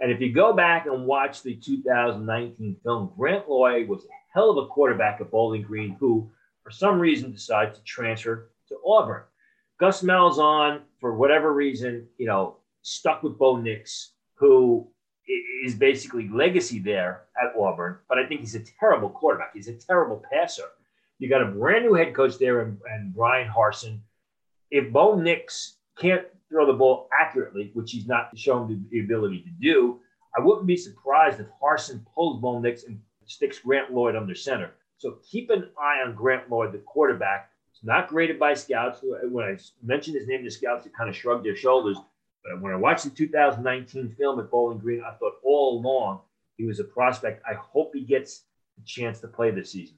And 0.00 0.10
if 0.10 0.20
you 0.20 0.32
go 0.32 0.52
back 0.52 0.86
and 0.86 1.06
watch 1.06 1.42
the 1.42 1.54
2019 1.54 2.76
film, 2.82 3.12
Grant 3.16 3.48
Loy 3.48 3.86
was 3.86 4.04
a 4.04 4.08
hell 4.34 4.50
of 4.50 4.64
a 4.64 4.66
quarterback 4.66 5.20
at 5.20 5.30
Bowling 5.30 5.62
Green 5.62 5.96
who, 6.00 6.30
for 6.64 6.70
some 6.70 6.98
reason, 6.98 7.32
decided 7.32 7.74
to 7.74 7.82
transfer 7.84 8.50
to 8.68 8.76
Auburn. 8.84 9.22
Gus 9.82 10.00
Malzahn, 10.04 10.82
for 11.00 11.16
whatever 11.16 11.52
reason, 11.52 12.06
you 12.16 12.24
know, 12.24 12.58
stuck 12.82 13.24
with 13.24 13.36
Bo 13.36 13.56
Nix, 13.56 14.12
who 14.34 14.86
is 15.64 15.74
basically 15.74 16.28
legacy 16.28 16.78
there 16.78 17.22
at 17.36 17.52
Auburn. 17.60 17.98
But 18.08 18.20
I 18.20 18.26
think 18.28 18.42
he's 18.42 18.54
a 18.54 18.62
terrible 18.78 19.08
quarterback. 19.08 19.52
He's 19.52 19.66
a 19.66 19.74
terrible 19.74 20.22
passer. 20.32 20.68
You 21.18 21.28
got 21.28 21.42
a 21.42 21.46
brand 21.46 21.84
new 21.84 21.94
head 21.94 22.14
coach 22.14 22.38
there 22.38 22.60
and, 22.60 22.78
and 22.92 23.12
Bryan 23.12 23.50
Harsin. 23.50 23.98
If 24.70 24.92
Bo 24.92 25.16
Nix 25.16 25.78
can't 25.98 26.26
throw 26.48 26.64
the 26.64 26.74
ball 26.74 27.08
accurately, 27.20 27.72
which 27.74 27.90
he's 27.90 28.06
not 28.06 28.38
shown 28.38 28.86
the 28.92 29.00
ability 29.00 29.40
to 29.40 29.50
do, 29.60 29.98
I 30.38 30.42
wouldn't 30.42 30.68
be 30.68 30.76
surprised 30.76 31.40
if 31.40 31.48
Harsin 31.60 32.06
pulls 32.14 32.40
Bo 32.40 32.60
Nix 32.60 32.84
and 32.84 33.00
sticks 33.26 33.58
Grant 33.58 33.92
Loy 33.92 34.16
under 34.16 34.36
center. 34.36 34.74
So 34.98 35.18
keep 35.28 35.50
an 35.50 35.70
eye 35.76 36.06
on 36.06 36.14
Grant 36.14 36.48
Loy, 36.48 36.70
the 36.70 36.78
quarterback. 36.78 37.48
Not 37.82 38.08
graded 38.08 38.38
by 38.38 38.54
scouts. 38.54 39.00
When 39.02 39.44
I 39.44 39.58
mentioned 39.82 40.16
his 40.16 40.28
name 40.28 40.44
to 40.44 40.50
scouts, 40.50 40.84
they 40.84 40.90
kind 40.90 41.10
of 41.10 41.16
shrugged 41.16 41.44
their 41.44 41.56
shoulders. 41.56 41.98
But 42.44 42.60
when 42.60 42.72
I 42.72 42.76
watched 42.76 43.04
the 43.04 43.10
2019 43.10 44.14
film 44.16 44.38
at 44.40 44.50
Bowling 44.50 44.78
Green, 44.78 45.02
I 45.02 45.12
thought 45.14 45.34
all 45.44 45.78
along 45.78 46.20
he 46.56 46.64
was 46.64 46.80
a 46.80 46.84
prospect. 46.84 47.42
I 47.48 47.54
hope 47.54 47.92
he 47.94 48.02
gets 48.02 48.44
a 48.80 48.84
chance 48.84 49.20
to 49.20 49.28
play 49.28 49.50
this 49.50 49.72
season. 49.72 49.96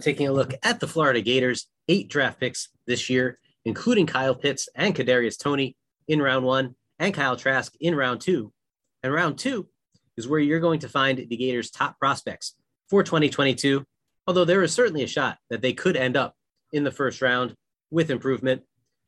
Taking 0.00 0.28
a 0.28 0.32
look 0.32 0.52
at 0.62 0.80
the 0.80 0.86
Florida 0.86 1.22
Gators, 1.22 1.68
eight 1.88 2.08
draft 2.08 2.38
picks 2.38 2.68
this 2.86 3.08
year 3.08 3.38
including 3.66 4.06
Kyle 4.06 4.34
Pitts 4.34 4.68
and 4.74 4.94
Kadarius 4.94 5.36
Toney 5.36 5.76
in 6.08 6.22
round 6.22 6.46
one, 6.46 6.76
and 7.00 7.12
Kyle 7.12 7.36
Trask 7.36 7.74
in 7.80 7.94
round 7.94 8.20
two. 8.20 8.52
And 9.02 9.12
round 9.12 9.38
two 9.38 9.68
is 10.16 10.26
where 10.26 10.40
you're 10.40 10.60
going 10.60 10.80
to 10.80 10.88
find 10.88 11.18
the 11.18 11.36
Gators' 11.36 11.70
top 11.70 11.98
prospects 11.98 12.54
for 12.88 13.02
2022. 13.02 13.84
Although 14.26 14.44
there 14.44 14.62
is 14.62 14.72
certainly 14.72 15.02
a 15.02 15.08
shot 15.08 15.38
that 15.50 15.62
they 15.62 15.72
could 15.72 15.96
end 15.96 16.16
up 16.16 16.34
in 16.76 16.84
the 16.84 16.90
first 16.90 17.22
round 17.22 17.54
with 17.90 18.10
improvement. 18.10 18.62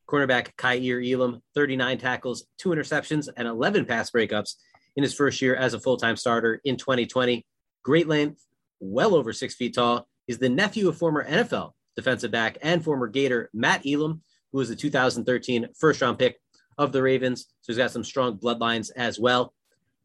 Cornerback 0.08 0.56
Kaiir 0.56 1.00
Elam, 1.02 1.42
39 1.54 1.98
tackles, 1.98 2.46
two 2.56 2.70
interceptions, 2.70 3.28
and 3.36 3.46
11 3.46 3.84
pass 3.84 4.10
breakups 4.10 4.54
in 4.96 5.02
his 5.02 5.14
first 5.14 5.42
year 5.42 5.54
as 5.54 5.74
a 5.74 5.80
full 5.80 5.98
time 5.98 6.16
starter 6.16 6.60
in 6.64 6.76
2020. 6.76 7.44
Great 7.82 8.08
length, 8.08 8.42
well 8.80 9.14
over 9.14 9.32
six 9.32 9.54
feet 9.54 9.74
tall. 9.74 10.08
He's 10.26 10.38
the 10.38 10.48
nephew 10.48 10.88
of 10.88 10.96
former 10.96 11.28
NFL 11.28 11.72
defensive 11.94 12.30
back 12.30 12.56
and 12.62 12.82
former 12.82 13.08
Gator 13.08 13.50
Matt 13.52 13.84
Elam, 13.86 14.22
who 14.52 14.58
was 14.58 14.68
the 14.68 14.76
2013 14.76 15.68
first 15.78 16.00
round 16.00 16.18
pick 16.18 16.38
of 16.78 16.92
the 16.92 17.02
Ravens. 17.02 17.46
So 17.60 17.72
he's 17.72 17.76
got 17.76 17.90
some 17.90 18.04
strong 18.04 18.38
bloodlines 18.38 18.90
as 18.96 19.18
well. 19.18 19.52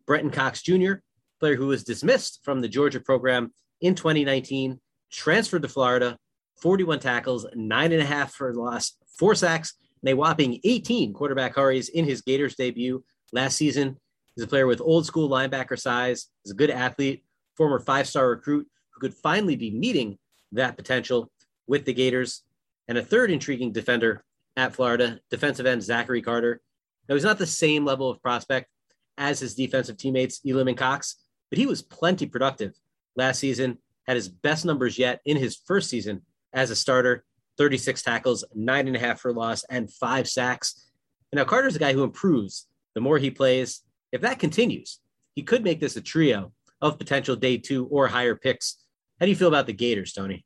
Brenton 0.06 0.32
Cox 0.32 0.62
Jr., 0.62 0.94
player 1.40 1.56
who 1.56 1.68
was 1.68 1.84
dismissed 1.84 2.40
from 2.44 2.62
the 2.62 2.68
Georgia 2.68 3.00
program 3.00 3.54
in 3.80 3.96
2019, 3.96 4.80
transferred 5.12 5.62
to 5.62 5.68
Florida, 5.70 6.18
41 6.62 7.00
tackles, 7.00 7.46
nine 7.56 7.92
and 7.92 8.02
a 8.02 8.06
half 8.06 8.34
for 8.34 8.54
loss, 8.54 8.94
four 9.18 9.36
sacks, 9.36 9.74
and 10.02 10.12
a 10.12 10.16
whopping 10.16 10.60
18 10.64 11.14
quarterback 11.14 11.56
hurries 11.56 11.90
in 11.90 12.06
his 12.06 12.22
Gators 12.22 12.56
debut 12.56 13.04
last 13.32 13.58
season. 13.58 13.98
He's 14.36 14.46
a 14.46 14.48
player 14.48 14.68
with 14.68 14.82
old 14.82 15.06
school 15.06 15.30
linebacker 15.30 15.80
size. 15.80 16.28
He's 16.44 16.52
a 16.52 16.56
good 16.56 16.70
athlete, 16.70 17.24
former 17.56 17.80
five 17.80 18.08
star 18.08 18.30
recruit 18.30 18.68
who 18.92 19.00
could 19.00 19.14
finally 19.14 19.56
be 19.56 19.72
meeting 19.72 20.18
that 20.52 20.78
potential 20.78 21.32
with 21.68 21.86
the 21.86 21.94
Gators. 21.94 22.44
And 22.88 22.98
a 22.98 23.04
third 23.04 23.32
intriguing 23.32 23.72
defender 23.72 24.24
at 24.58 24.76
Florida, 24.76 25.20
defensive 25.30 25.66
end 25.66 25.84
Zachary 25.84 26.22
Carter. 26.22 26.62
Now, 27.08 27.16
he's 27.16 27.24
not 27.24 27.38
the 27.38 27.46
same 27.46 27.86
level 27.86 28.10
of 28.10 28.22
prospect 28.22 28.70
as 29.18 29.40
his 29.40 29.56
defensive 29.56 29.98
teammates, 29.98 30.42
Elam 30.48 30.68
and 30.68 30.78
Cox, 30.78 31.16
but 31.50 31.60
he 31.60 31.66
was 31.66 31.82
plenty 31.82 32.26
productive 32.26 32.74
last 33.16 33.40
season, 33.40 33.78
had 34.08 34.16
his 34.16 34.28
best 34.28 34.66
numbers 34.66 34.98
yet 34.98 35.22
in 35.26 35.38
his 35.38 35.56
first 35.56 35.90
season 35.90 36.22
as 36.54 36.70
a 36.70 36.76
starter 36.76 37.24
36 37.58 38.02
tackles, 38.02 38.44
nine 38.56 38.88
and 38.88 38.96
a 38.96 39.00
half 39.00 39.20
for 39.20 39.32
loss, 39.32 39.64
and 39.66 39.92
five 39.94 40.28
sacks. 40.28 40.92
And 41.32 41.38
now 41.38 41.46
Carter's 41.46 41.76
a 41.76 41.80
guy 41.80 41.94
who 41.94 42.04
improves 42.04 42.68
the 42.96 43.02
more 43.02 43.18
he 43.18 43.30
plays. 43.30 43.82
If 44.12 44.22
that 44.22 44.40
continues, 44.40 45.00
he 45.36 45.44
could 45.44 45.64
make 45.64 45.80
this 45.80 45.96
a 45.96 46.02
trio 46.02 46.52
of 46.82 46.98
potential 46.98 47.36
day 47.36 47.58
two 47.58 47.86
or 47.88 48.08
higher 48.08 48.36
picks. 48.36 48.78
How 49.20 49.26
do 49.26 49.30
you 49.30 49.36
feel 49.36 49.48
about 49.48 49.68
the 49.68 49.74
Gators, 49.74 50.14
Tony? 50.14 50.46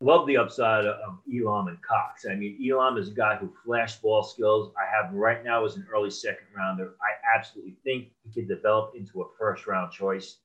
love 0.00 0.26
the 0.26 0.36
upside 0.36 0.84
of 0.84 1.18
Elam 1.32 1.68
and 1.68 1.82
Cox. 1.82 2.26
I 2.30 2.34
mean, 2.34 2.58
Elam 2.64 2.96
is 2.98 3.08
a 3.08 3.14
guy 3.14 3.36
who 3.36 3.52
flash 3.64 3.96
ball 3.96 4.22
skills. 4.22 4.72
I 4.76 4.86
have 4.94 5.12
right 5.12 5.44
now 5.44 5.64
as 5.64 5.76
an 5.76 5.86
early 5.92 6.10
second 6.10 6.46
rounder. 6.56 6.94
I 7.02 7.36
absolutely 7.36 7.76
think 7.84 8.08
he 8.22 8.30
could 8.32 8.48
develop 8.48 8.94
into 8.96 9.22
a 9.22 9.24
first 9.38 9.66
round 9.66 9.92
choice. 9.92 10.38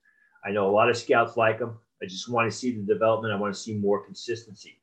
I 0.46 0.52
know 0.52 0.70
a 0.70 0.72
lot 0.72 0.90
of 0.90 0.98
scouts 0.98 1.38
like 1.38 1.60
him. 1.60 1.78
I 2.04 2.06
just 2.06 2.28
want 2.28 2.52
to 2.52 2.56
see 2.56 2.72
the 2.72 2.82
development. 2.82 3.34
I 3.34 3.38
want 3.38 3.54
to 3.54 3.60
see 3.60 3.76
more 3.76 4.04
consistency. 4.04 4.78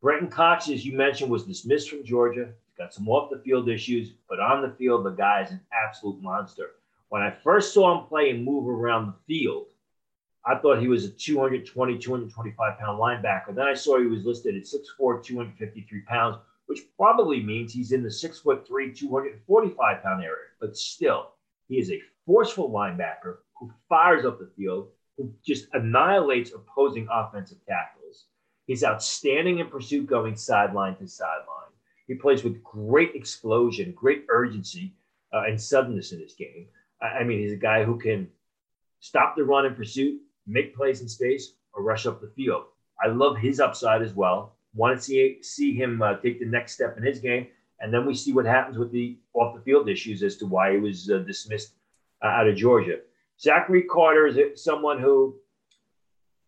Brenton 0.00 0.28
Cox, 0.28 0.70
as 0.70 0.86
you 0.86 0.96
mentioned, 0.96 1.30
was 1.30 1.44
dismissed 1.44 1.90
from 1.90 2.04
Georgia. 2.04 2.46
He's 2.46 2.78
got 2.78 2.94
some 2.94 3.08
off 3.08 3.28
the 3.28 3.40
field 3.40 3.68
issues, 3.68 4.12
but 4.28 4.38
on 4.38 4.62
the 4.62 4.74
field, 4.76 5.04
the 5.04 5.10
guy 5.10 5.42
is 5.42 5.50
an 5.50 5.60
absolute 5.72 6.22
monster. 6.22 6.70
When 7.08 7.22
I 7.22 7.34
first 7.42 7.74
saw 7.74 7.98
him 7.98 8.06
play 8.06 8.30
and 8.30 8.44
move 8.44 8.68
around 8.68 9.06
the 9.06 9.14
field, 9.26 9.66
I 10.46 10.54
thought 10.54 10.80
he 10.80 10.86
was 10.86 11.04
a 11.04 11.10
220, 11.10 11.98
225 11.98 12.78
pound 12.78 13.00
linebacker. 13.00 13.52
Then 13.54 13.66
I 13.66 13.74
saw 13.74 13.98
he 13.98 14.06
was 14.06 14.24
listed 14.24 14.54
at 14.54 14.62
6'4, 14.62 15.22
253 15.24 16.02
pounds, 16.02 16.36
which 16.66 16.82
probably 16.96 17.42
means 17.42 17.72
he's 17.72 17.90
in 17.90 18.04
the 18.04 18.08
6'3, 18.08 18.64
245 18.96 20.02
pound 20.02 20.22
area. 20.22 20.36
But 20.60 20.76
still, 20.76 21.32
he 21.68 21.78
is 21.78 21.90
a 21.90 22.00
forceful 22.24 22.70
linebacker 22.70 23.38
who 23.58 23.70
fires 23.88 24.24
up 24.24 24.38
the 24.38 24.50
field, 24.56 24.88
just 25.44 25.68
annihilates 25.72 26.52
opposing 26.52 27.08
offensive 27.10 27.58
tackles. 27.66 28.26
He's 28.66 28.84
outstanding 28.84 29.58
in 29.58 29.66
pursuit 29.66 30.06
going 30.06 30.36
sideline 30.36 30.96
to 30.96 31.08
sideline. 31.08 31.72
He 32.06 32.14
plays 32.14 32.44
with 32.44 32.62
great 32.62 33.14
explosion, 33.14 33.92
great 33.92 34.26
urgency, 34.28 34.94
uh, 35.32 35.44
and 35.46 35.60
suddenness 35.60 36.12
in 36.12 36.20
his 36.20 36.34
game. 36.34 36.66
I 37.00 37.24
mean, 37.24 37.38
he's 37.38 37.52
a 37.52 37.56
guy 37.56 37.84
who 37.84 37.98
can 37.98 38.28
stop 39.00 39.36
the 39.36 39.44
run 39.44 39.66
in 39.66 39.74
pursuit, 39.74 40.20
make 40.46 40.76
plays 40.76 41.00
in 41.00 41.08
space, 41.08 41.54
or 41.72 41.82
rush 41.82 42.06
up 42.06 42.20
the 42.20 42.32
field. 42.36 42.64
I 43.02 43.08
love 43.08 43.36
his 43.38 43.60
upside 43.60 44.02
as 44.02 44.14
well. 44.14 44.56
Want 44.74 44.98
to 44.98 45.02
see 45.02 45.38
see 45.42 45.74
him 45.74 46.02
uh, 46.02 46.16
take 46.16 46.38
the 46.38 46.46
next 46.46 46.74
step 46.74 46.96
in 46.96 47.02
his 47.02 47.18
game, 47.18 47.48
and 47.80 47.92
then 47.92 48.06
we 48.06 48.14
see 48.14 48.32
what 48.32 48.44
happens 48.44 48.78
with 48.78 48.92
the 48.92 49.18
off 49.32 49.54
the 49.54 49.62
field 49.62 49.88
issues 49.88 50.22
as 50.22 50.36
to 50.36 50.46
why 50.46 50.72
he 50.72 50.78
was 50.78 51.10
uh, 51.10 51.18
dismissed 51.18 51.72
uh, 52.22 52.28
out 52.28 52.48
of 52.48 52.56
Georgia. 52.56 52.98
Zachary 53.40 53.82
Carter 53.82 54.26
is 54.26 54.62
someone 54.62 55.00
who 55.00 55.34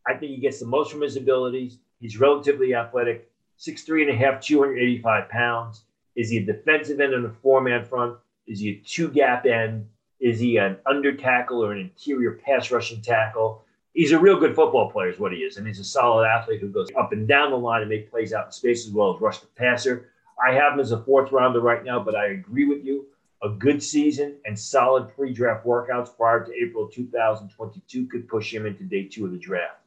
I 0.06 0.14
think 0.14 0.32
he 0.32 0.38
gets 0.38 0.60
the 0.60 0.66
most 0.66 0.90
from 0.90 1.00
his 1.00 1.16
abilities. 1.16 1.78
He's 2.00 2.18
relatively 2.18 2.74
athletic, 2.74 3.30
six 3.56 3.82
three 3.82 4.02
and 4.02 4.10
a 4.10 4.16
half, 4.16 4.40
285 4.40 5.28
pounds. 5.28 5.84
Is 6.16 6.28
he 6.28 6.38
a 6.38 6.44
defensive 6.44 7.00
end 7.00 7.14
on 7.14 7.24
a 7.24 7.30
four 7.30 7.60
man 7.60 7.84
front? 7.84 8.16
Is 8.46 8.60
he 8.60 8.70
a 8.70 8.82
two 8.86 9.08
gap 9.08 9.46
end? 9.46 9.88
Is 10.20 10.38
he 10.38 10.56
an 10.58 10.76
under 10.86 11.12
tackle 11.12 11.64
or 11.64 11.72
an 11.72 11.80
interior 11.80 12.32
pass 12.32 12.70
rushing 12.70 13.00
tackle? 13.00 13.62
He's 13.94 14.12
a 14.12 14.18
real 14.18 14.38
good 14.38 14.54
football 14.54 14.90
player, 14.90 15.08
is 15.08 15.18
what 15.18 15.32
he 15.32 15.38
is. 15.38 15.56
And 15.56 15.66
he's 15.66 15.78
a 15.78 15.84
solid 15.84 16.26
athlete 16.26 16.60
who 16.60 16.68
goes 16.68 16.88
up 16.98 17.12
and 17.12 17.28
down 17.28 17.50
the 17.50 17.58
line 17.58 17.82
and 17.82 17.90
make 17.90 18.10
plays 18.10 18.32
out 18.32 18.46
in 18.46 18.52
space 18.52 18.86
as 18.86 18.92
well 18.92 19.14
as 19.14 19.20
rush 19.20 19.38
the 19.38 19.46
passer. 19.46 20.10
I 20.44 20.54
have 20.54 20.74
him 20.74 20.80
as 20.80 20.92
a 20.92 21.02
fourth 21.02 21.30
rounder 21.30 21.60
right 21.60 21.84
now, 21.84 22.00
but 22.00 22.14
I 22.14 22.28
agree 22.28 22.64
with 22.64 22.84
you. 22.84 23.06
A 23.42 23.48
good 23.48 23.82
season 23.82 24.36
and 24.44 24.56
solid 24.56 25.08
pre 25.14 25.32
draft 25.32 25.66
workouts 25.66 26.16
prior 26.16 26.44
to 26.44 26.52
April 26.54 26.88
2022 26.88 28.06
could 28.06 28.28
push 28.28 28.54
him 28.54 28.66
into 28.66 28.84
day 28.84 29.04
two 29.04 29.24
of 29.24 29.32
the 29.32 29.38
draft. 29.38 29.80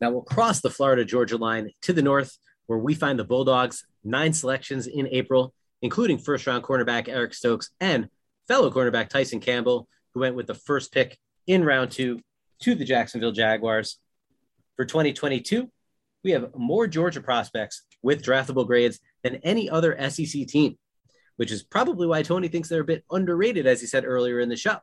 Now 0.00 0.10
we'll 0.10 0.22
cross 0.22 0.60
the 0.60 0.70
Florida 0.70 1.04
Georgia 1.04 1.36
line 1.36 1.70
to 1.82 1.92
the 1.92 2.02
north, 2.02 2.38
where 2.66 2.78
we 2.78 2.94
find 2.94 3.18
the 3.18 3.24
Bulldogs 3.24 3.84
nine 4.02 4.32
selections 4.32 4.86
in 4.86 5.06
April, 5.08 5.52
including 5.82 6.18
first 6.18 6.46
round 6.46 6.64
cornerback 6.64 7.08
Eric 7.08 7.34
Stokes 7.34 7.70
and 7.78 8.08
fellow 8.48 8.70
cornerback 8.70 9.08
Tyson 9.10 9.40
Campbell, 9.40 9.86
who 10.14 10.20
went 10.20 10.34
with 10.34 10.46
the 10.46 10.54
first 10.54 10.92
pick 10.92 11.18
in 11.46 11.62
round 11.62 11.90
two 11.90 12.20
to 12.60 12.74
the 12.74 12.84
Jacksonville 12.84 13.32
Jaguars. 13.32 13.98
For 14.76 14.84
2022, 14.84 15.70
we 16.22 16.30
have 16.30 16.54
more 16.56 16.86
Georgia 16.86 17.20
prospects 17.20 17.82
with 18.02 18.24
draftable 18.24 18.66
grades 18.66 18.98
than 19.22 19.36
any 19.36 19.68
other 19.68 19.96
SEC 20.08 20.46
team, 20.46 20.78
which 21.36 21.52
is 21.52 21.62
probably 21.62 22.06
why 22.06 22.22
Tony 22.22 22.48
thinks 22.48 22.68
they're 22.68 22.82
a 22.82 22.84
bit 22.84 23.04
underrated, 23.10 23.66
as 23.66 23.80
he 23.80 23.86
said 23.86 24.04
earlier 24.04 24.40
in 24.40 24.48
the 24.48 24.56
show. 24.56 24.78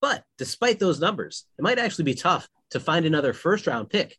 But 0.00 0.24
despite 0.36 0.78
those 0.78 1.00
numbers, 1.00 1.46
it 1.58 1.62
might 1.62 1.78
actually 1.78 2.04
be 2.04 2.14
tough 2.14 2.48
to 2.70 2.80
find 2.80 3.06
another 3.06 3.32
first 3.32 3.66
round 3.66 3.88
pick 3.90 4.18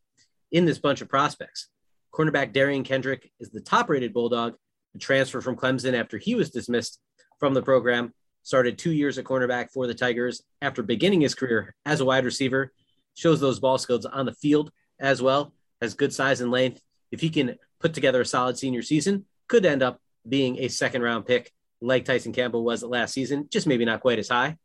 in 0.51 0.65
this 0.65 0.79
bunch 0.79 1.01
of 1.01 1.09
prospects. 1.09 1.67
Cornerback 2.13 2.53
Derion 2.53 2.85
Kendrick 2.85 3.31
is 3.39 3.49
the 3.49 3.59
top 3.59 3.89
rated 3.89 4.13
Bulldog, 4.13 4.55
a 4.95 4.99
transfer 4.99 5.41
from 5.41 5.55
Clemson 5.55 5.93
after 5.93 6.17
he 6.17 6.35
was 6.35 6.51
dismissed 6.51 6.99
from 7.39 7.53
the 7.53 7.61
program 7.61 8.13
started 8.43 8.77
two 8.77 8.91
years 8.91 9.17
at 9.17 9.25
cornerback 9.25 9.71
for 9.71 9.87
the 9.87 9.93
Tigers 9.93 10.43
after 10.61 10.83
beginning 10.83 11.21
his 11.21 11.33
career 11.33 11.73
as 11.85 12.01
a 12.01 12.05
wide 12.05 12.25
receiver. 12.25 12.71
Shows 13.15 13.39
those 13.39 13.59
ball 13.59 13.77
skills 13.77 14.05
on 14.05 14.25
the 14.25 14.33
field 14.33 14.71
as 14.99 15.21
well, 15.21 15.53
has 15.81 15.93
good 15.93 16.13
size 16.13 16.41
and 16.41 16.51
length. 16.51 16.81
If 17.11 17.21
he 17.21 17.29
can 17.29 17.57
put 17.79 17.93
together 17.93 18.21
a 18.21 18.25
solid 18.25 18.57
senior 18.57 18.81
season, 18.81 19.25
could 19.47 19.65
end 19.65 19.83
up 19.83 19.99
being 20.27 20.59
a 20.59 20.67
second 20.67 21.01
round 21.01 21.25
pick 21.25 21.51
like 21.81 22.05
Tyson 22.05 22.31
Campbell 22.31 22.63
was 22.63 22.81
last 22.83 23.13
season, 23.13 23.47
just 23.51 23.67
maybe 23.67 23.85
not 23.85 24.01
quite 24.01 24.19
as 24.19 24.29
high. 24.29 24.57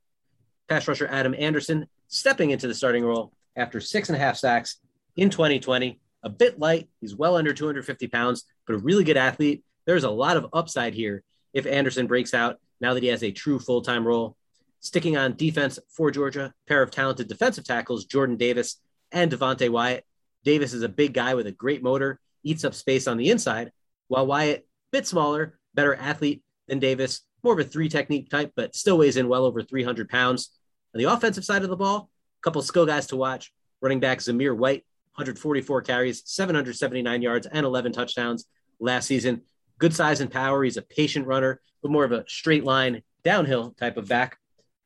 Pass 0.68 0.86
rusher 0.86 1.08
Adam 1.08 1.34
Anderson 1.36 1.86
stepping 2.06 2.50
into 2.50 2.68
the 2.68 2.74
starting 2.74 3.04
role 3.04 3.32
after 3.56 3.80
six 3.80 4.08
and 4.08 4.16
a 4.16 4.18
half 4.18 4.36
sacks 4.36 4.78
in 5.16 5.30
2020. 5.30 6.00
A 6.24 6.28
bit 6.28 6.58
light. 6.58 6.88
He's 7.00 7.14
well 7.14 7.36
under 7.36 7.52
250 7.52 8.08
pounds, 8.08 8.44
but 8.66 8.74
a 8.74 8.78
really 8.78 9.04
good 9.04 9.16
athlete. 9.16 9.64
There's 9.86 10.04
a 10.04 10.10
lot 10.10 10.36
of 10.36 10.46
upside 10.52 10.94
here 10.94 11.22
if 11.52 11.66
Anderson 11.66 12.06
breaks 12.06 12.34
out 12.34 12.58
now 12.80 12.94
that 12.94 13.02
he 13.02 13.08
has 13.08 13.22
a 13.22 13.32
true 13.32 13.58
full 13.58 13.82
time 13.82 14.06
role. 14.06 14.36
Sticking 14.80 15.16
on 15.16 15.36
defense 15.36 15.78
for 15.88 16.10
Georgia, 16.10 16.54
pair 16.68 16.82
of 16.82 16.90
talented 16.90 17.28
defensive 17.28 17.64
tackles, 17.64 18.04
Jordan 18.04 18.36
Davis 18.36 18.80
and 19.10 19.30
Devonte 19.30 19.70
Wyatt. 19.70 20.04
Davis 20.44 20.72
is 20.72 20.82
a 20.82 20.88
big 20.88 21.14
guy 21.14 21.34
with 21.34 21.46
a 21.46 21.52
great 21.52 21.82
motor, 21.82 22.20
eats 22.44 22.64
up 22.64 22.74
space 22.74 23.08
on 23.08 23.16
the 23.16 23.30
inside, 23.30 23.72
while 24.06 24.26
Wyatt, 24.26 24.67
bit 24.92 25.06
smaller, 25.06 25.58
better 25.74 25.94
athlete 25.94 26.42
than 26.66 26.78
Davis, 26.78 27.22
more 27.42 27.52
of 27.52 27.58
a 27.60 27.64
three 27.64 27.88
technique 27.88 28.30
type, 28.30 28.52
but 28.56 28.74
still 28.74 28.98
weighs 28.98 29.16
in 29.16 29.28
well 29.28 29.44
over 29.44 29.62
300 29.62 30.08
pounds. 30.08 30.50
On 30.94 30.98
the 30.98 31.12
offensive 31.12 31.44
side 31.44 31.62
of 31.62 31.70
the 31.70 31.76
ball, 31.76 32.10
a 32.40 32.42
couple 32.42 32.62
skill 32.62 32.86
guys 32.86 33.06
to 33.08 33.16
watch. 33.16 33.52
Running 33.80 34.00
back 34.00 34.18
Zamir 34.18 34.56
White, 34.56 34.84
144 35.14 35.82
carries, 35.82 36.22
779 36.24 37.22
yards, 37.22 37.46
and 37.46 37.64
11 37.64 37.92
touchdowns 37.92 38.46
last 38.80 39.06
season. 39.06 39.42
Good 39.78 39.94
size 39.94 40.20
and 40.20 40.30
power. 40.30 40.64
He's 40.64 40.76
a 40.76 40.82
patient 40.82 41.26
runner, 41.26 41.60
but 41.82 41.90
more 41.92 42.04
of 42.04 42.12
a 42.12 42.24
straight 42.26 42.64
line 42.64 43.02
downhill 43.22 43.74
type 43.78 43.96
of 43.96 44.08
back. 44.08 44.38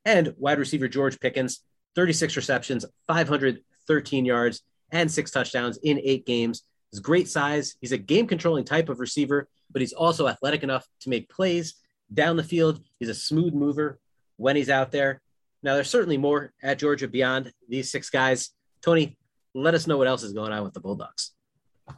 And 0.04 0.34
wide 0.36 0.58
receiver 0.58 0.88
George 0.88 1.18
Pickens, 1.20 1.60
36 1.94 2.36
receptions, 2.36 2.84
513 3.06 4.24
yards, 4.24 4.62
and 4.90 5.10
six 5.10 5.30
touchdowns 5.30 5.78
in 5.78 6.00
eight 6.02 6.26
games. 6.26 6.62
He's 6.90 7.00
great 7.00 7.28
size. 7.28 7.76
He's 7.80 7.92
a 7.92 7.98
game 7.98 8.26
controlling 8.26 8.64
type 8.64 8.88
of 8.88 9.00
receiver, 9.00 9.48
but 9.72 9.82
he's 9.82 9.92
also 9.92 10.28
athletic 10.28 10.62
enough 10.62 10.86
to 11.00 11.10
make 11.10 11.28
plays 11.28 11.74
down 12.12 12.36
the 12.36 12.44
field. 12.44 12.80
He's 12.98 13.08
a 13.08 13.14
smooth 13.14 13.54
mover 13.54 13.98
when 14.36 14.56
he's 14.56 14.70
out 14.70 14.90
there. 14.90 15.20
Now, 15.62 15.74
there's 15.74 15.90
certainly 15.90 16.18
more 16.18 16.52
at 16.62 16.78
Georgia 16.78 17.08
beyond 17.08 17.52
these 17.68 17.90
six 17.90 18.10
guys. 18.10 18.50
Tony, 18.82 19.16
let 19.54 19.74
us 19.74 19.86
know 19.86 19.96
what 19.96 20.08
else 20.08 20.22
is 20.22 20.32
going 20.32 20.52
on 20.52 20.64
with 20.64 20.74
the 20.74 20.80
Bulldogs. 20.80 21.32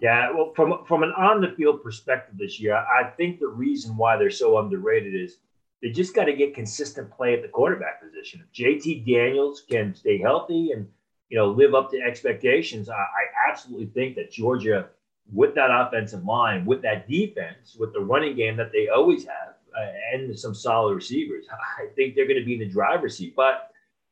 Yeah, 0.00 0.30
well, 0.32 0.52
from 0.54 0.84
from 0.86 1.02
an 1.02 1.12
on 1.16 1.40
the 1.40 1.54
field 1.56 1.82
perspective 1.82 2.36
this 2.38 2.58
year, 2.58 2.74
I 2.74 3.10
think 3.16 3.38
the 3.38 3.46
reason 3.46 3.96
why 3.96 4.16
they're 4.16 4.30
so 4.30 4.58
underrated 4.58 5.14
is 5.14 5.38
they 5.82 5.90
just 5.90 6.14
got 6.14 6.24
to 6.24 6.32
get 6.32 6.54
consistent 6.54 7.10
play 7.10 7.34
at 7.34 7.42
the 7.42 7.48
quarterback 7.48 8.02
position. 8.02 8.42
If 8.42 8.52
JT 8.52 9.06
Daniels 9.06 9.62
can 9.68 9.94
stay 9.94 10.18
healthy 10.18 10.72
and 10.72 10.88
you 11.28 11.38
know 11.38 11.50
live 11.50 11.74
up 11.74 11.90
to 11.90 12.00
expectations, 12.00 12.88
I, 12.88 12.94
I 12.94 13.50
absolutely 13.50 13.86
think 13.86 14.16
that 14.16 14.32
Georgia, 14.32 14.88
with 15.32 15.54
that 15.54 15.70
offensive 15.70 16.24
line, 16.24 16.64
with 16.64 16.82
that 16.82 17.08
defense, 17.08 17.76
with 17.78 17.92
the 17.92 18.00
running 18.00 18.36
game 18.36 18.56
that 18.56 18.72
they 18.72 18.88
always 18.88 19.24
have, 19.24 19.54
uh, 19.76 19.90
and 20.12 20.38
some 20.38 20.54
solid 20.54 20.94
receivers, 20.94 21.46
I 21.78 21.86
think 21.94 22.14
they're 22.14 22.26
going 22.26 22.40
to 22.40 22.44
be 22.44 22.54
in 22.54 22.60
the 22.60 22.68
driver's 22.68 23.16
seat. 23.16 23.34
But 23.34 23.70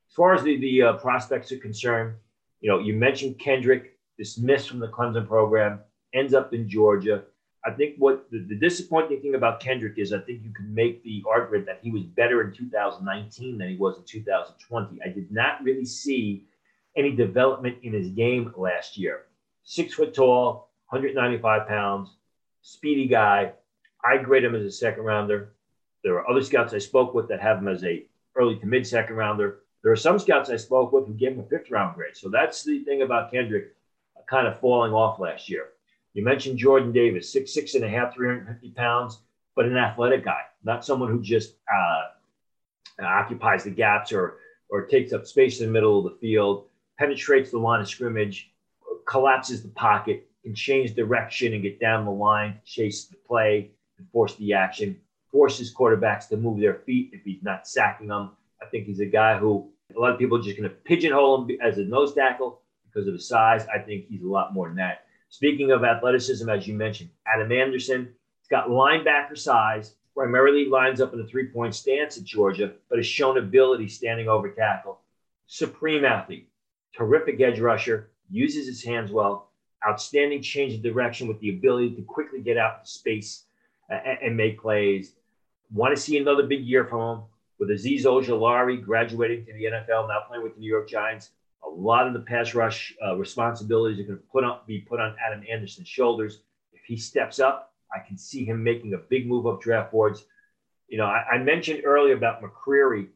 as 0.08 0.14
far 0.14 0.34
as 0.34 0.42
the 0.42 0.58
the 0.58 0.82
uh, 0.82 0.92
prospects 0.94 1.52
are 1.52 1.58
concerned, 1.58 2.16
you 2.60 2.70
know, 2.70 2.78
you 2.78 2.94
mentioned 2.94 3.38
Kendrick 3.38 3.98
dismissed 4.18 4.68
from 4.68 4.78
the 4.78 4.88
Clemson 4.88 5.26
program, 5.26 5.80
ends 6.14 6.34
up 6.34 6.54
in 6.54 6.68
Georgia. 6.68 7.24
I 7.64 7.70
think 7.70 7.94
what 7.98 8.28
the, 8.30 8.44
the, 8.48 8.56
disappointing 8.56 9.20
thing 9.20 9.36
about 9.36 9.60
Kendrick 9.60 9.94
is 9.96 10.12
I 10.12 10.18
think 10.18 10.42
you 10.42 10.52
can 10.52 10.74
make 10.74 11.02
the 11.04 11.22
argument 11.28 11.66
that 11.66 11.78
he 11.80 11.90
was 11.90 12.02
better 12.02 12.42
in 12.42 12.52
2019 12.52 13.58
than 13.58 13.68
he 13.68 13.76
was 13.76 13.98
in 13.98 14.04
2020. 14.04 15.00
I 15.04 15.08
did 15.08 15.30
not 15.30 15.62
really 15.62 15.84
see 15.84 16.44
any 16.96 17.12
development 17.12 17.78
in 17.82 17.92
his 17.92 18.08
game 18.08 18.52
last 18.56 18.98
year. 18.98 19.26
Six 19.62 19.94
foot 19.94 20.12
tall, 20.12 20.71
195 20.92 21.66
pounds, 21.66 22.16
speedy 22.60 23.08
guy. 23.08 23.52
I 24.04 24.18
grade 24.18 24.44
him 24.44 24.54
as 24.54 24.64
a 24.64 24.70
second 24.70 25.04
rounder. 25.04 25.54
There 26.04 26.16
are 26.16 26.28
other 26.28 26.42
scouts 26.42 26.74
I 26.74 26.78
spoke 26.78 27.14
with 27.14 27.28
that 27.28 27.40
have 27.40 27.58
him 27.58 27.68
as 27.68 27.82
a 27.82 28.04
early 28.36 28.58
to 28.58 28.66
mid 28.66 28.86
second 28.86 29.16
rounder. 29.16 29.60
There 29.82 29.90
are 29.90 29.96
some 29.96 30.18
scouts 30.18 30.50
I 30.50 30.56
spoke 30.56 30.92
with 30.92 31.06
who 31.06 31.14
gave 31.14 31.32
him 31.32 31.40
a 31.40 31.44
fifth 31.44 31.70
round 31.70 31.96
grade. 31.96 32.14
So 32.14 32.28
that's 32.28 32.62
the 32.62 32.80
thing 32.80 33.00
about 33.00 33.32
Kendrick 33.32 33.74
kind 34.28 34.46
of 34.46 34.60
falling 34.60 34.92
off 34.92 35.18
last 35.18 35.48
year. 35.48 35.68
You 36.12 36.24
mentioned 36.24 36.58
Jordan 36.58 36.92
Davis, 36.92 37.32
six, 37.32 37.54
six 37.54 37.74
and 37.74 37.84
a 37.84 37.88
half, 37.88 38.14
350 38.14 38.70
pounds, 38.72 39.20
but 39.56 39.64
an 39.64 39.78
athletic 39.78 40.24
guy, 40.26 40.42
not 40.62 40.84
someone 40.84 41.10
who 41.10 41.22
just 41.22 41.54
uh, 41.72 43.02
occupies 43.02 43.64
the 43.64 43.70
gaps 43.70 44.12
or, 44.12 44.36
or 44.68 44.84
takes 44.84 45.14
up 45.14 45.26
space 45.26 45.60
in 45.60 45.66
the 45.66 45.72
middle 45.72 45.98
of 45.98 46.04
the 46.04 46.18
field, 46.20 46.66
penetrates 46.98 47.50
the 47.50 47.58
line 47.58 47.80
of 47.80 47.88
scrimmage, 47.88 48.52
collapses 49.06 49.62
the 49.62 49.70
pocket, 49.70 50.28
can 50.42 50.54
change 50.54 50.94
direction 50.94 51.52
and 51.54 51.62
get 51.62 51.80
down 51.80 52.04
the 52.04 52.10
line, 52.10 52.60
chase 52.64 53.06
the 53.06 53.16
play, 53.16 53.70
and 53.98 54.08
force 54.10 54.34
the 54.36 54.52
action, 54.52 54.98
forces 55.30 55.74
quarterbacks 55.74 56.28
to 56.28 56.36
move 56.36 56.60
their 56.60 56.74
feet 56.74 57.10
if 57.12 57.22
he's 57.24 57.42
not 57.42 57.66
sacking 57.66 58.08
them. 58.08 58.30
I 58.60 58.66
think 58.66 58.86
he's 58.86 59.00
a 59.00 59.06
guy 59.06 59.38
who 59.38 59.70
a 59.94 59.98
lot 59.98 60.12
of 60.12 60.18
people 60.18 60.38
are 60.38 60.42
just 60.42 60.56
going 60.56 60.68
to 60.68 60.74
pigeonhole 60.74 61.44
him 61.44 61.58
as 61.62 61.78
a 61.78 61.84
nose 61.84 62.14
tackle 62.14 62.60
because 62.84 63.06
of 63.06 63.14
his 63.14 63.28
size. 63.28 63.66
I 63.74 63.78
think 63.78 64.06
he's 64.08 64.22
a 64.22 64.26
lot 64.26 64.54
more 64.54 64.68
than 64.68 64.76
that. 64.76 65.04
Speaking 65.28 65.70
of 65.70 65.84
athleticism, 65.84 66.48
as 66.48 66.66
you 66.66 66.74
mentioned, 66.74 67.10
Adam 67.26 67.52
Anderson, 67.52 68.14
He's 68.42 68.48
got 68.48 68.68
linebacker 68.68 69.38
size, 69.38 69.94
primarily 70.16 70.66
lines 70.66 71.00
up 71.00 71.14
in 71.14 71.20
a 71.20 71.24
three 71.24 71.46
point 71.46 71.76
stance 71.76 72.18
at 72.18 72.24
Georgia, 72.24 72.72
but 72.88 72.98
has 72.98 73.06
shown 73.06 73.38
ability 73.38 73.86
standing 73.86 74.28
over 74.28 74.50
tackle. 74.50 74.98
Supreme 75.46 76.04
athlete, 76.04 76.48
terrific 76.92 77.40
edge 77.40 77.60
rusher, 77.60 78.10
uses 78.28 78.66
his 78.66 78.82
hands 78.82 79.12
well, 79.12 79.51
outstanding 79.86 80.42
change 80.42 80.74
of 80.74 80.82
direction 80.82 81.28
with 81.28 81.40
the 81.40 81.50
ability 81.50 81.94
to 81.96 82.02
quickly 82.02 82.40
get 82.40 82.56
out 82.56 82.80
in 82.80 82.86
space 82.86 83.44
and, 83.88 84.18
and 84.22 84.36
make 84.36 84.60
plays. 84.60 85.12
Want 85.72 85.94
to 85.94 86.00
see 86.00 86.18
another 86.18 86.44
big 86.44 86.64
year 86.64 86.84
from 86.84 87.18
him 87.18 87.24
with 87.58 87.70
Azeez 87.70 88.04
Ojulari 88.04 88.82
graduating 88.82 89.46
to 89.46 89.52
the 89.52 89.64
NFL, 89.64 90.08
now 90.08 90.20
playing 90.26 90.42
with 90.42 90.54
the 90.54 90.60
New 90.60 90.68
York 90.70 90.88
Giants. 90.88 91.30
A 91.64 91.68
lot 91.68 92.06
of 92.06 92.12
the 92.12 92.20
pass 92.20 92.54
rush 92.54 92.94
uh, 93.04 93.16
responsibilities 93.16 94.00
are 94.00 94.04
going 94.04 94.18
to 94.18 94.24
put 94.32 94.44
on, 94.44 94.58
be 94.66 94.80
put 94.80 95.00
on 95.00 95.14
Adam 95.24 95.44
Anderson's 95.50 95.88
shoulders. 95.88 96.40
If 96.72 96.82
he 96.84 96.96
steps 96.96 97.38
up, 97.38 97.72
I 97.94 98.00
can 98.00 98.18
see 98.18 98.44
him 98.44 98.62
making 98.62 98.94
a 98.94 98.98
big 98.98 99.26
move 99.28 99.46
up 99.46 99.60
draft 99.60 99.92
boards. 99.92 100.24
You 100.88 100.98
know, 100.98 101.06
I, 101.06 101.24
I 101.34 101.38
mentioned 101.38 101.82
earlier 101.84 102.16
about 102.16 102.42
McCreary 102.42 103.08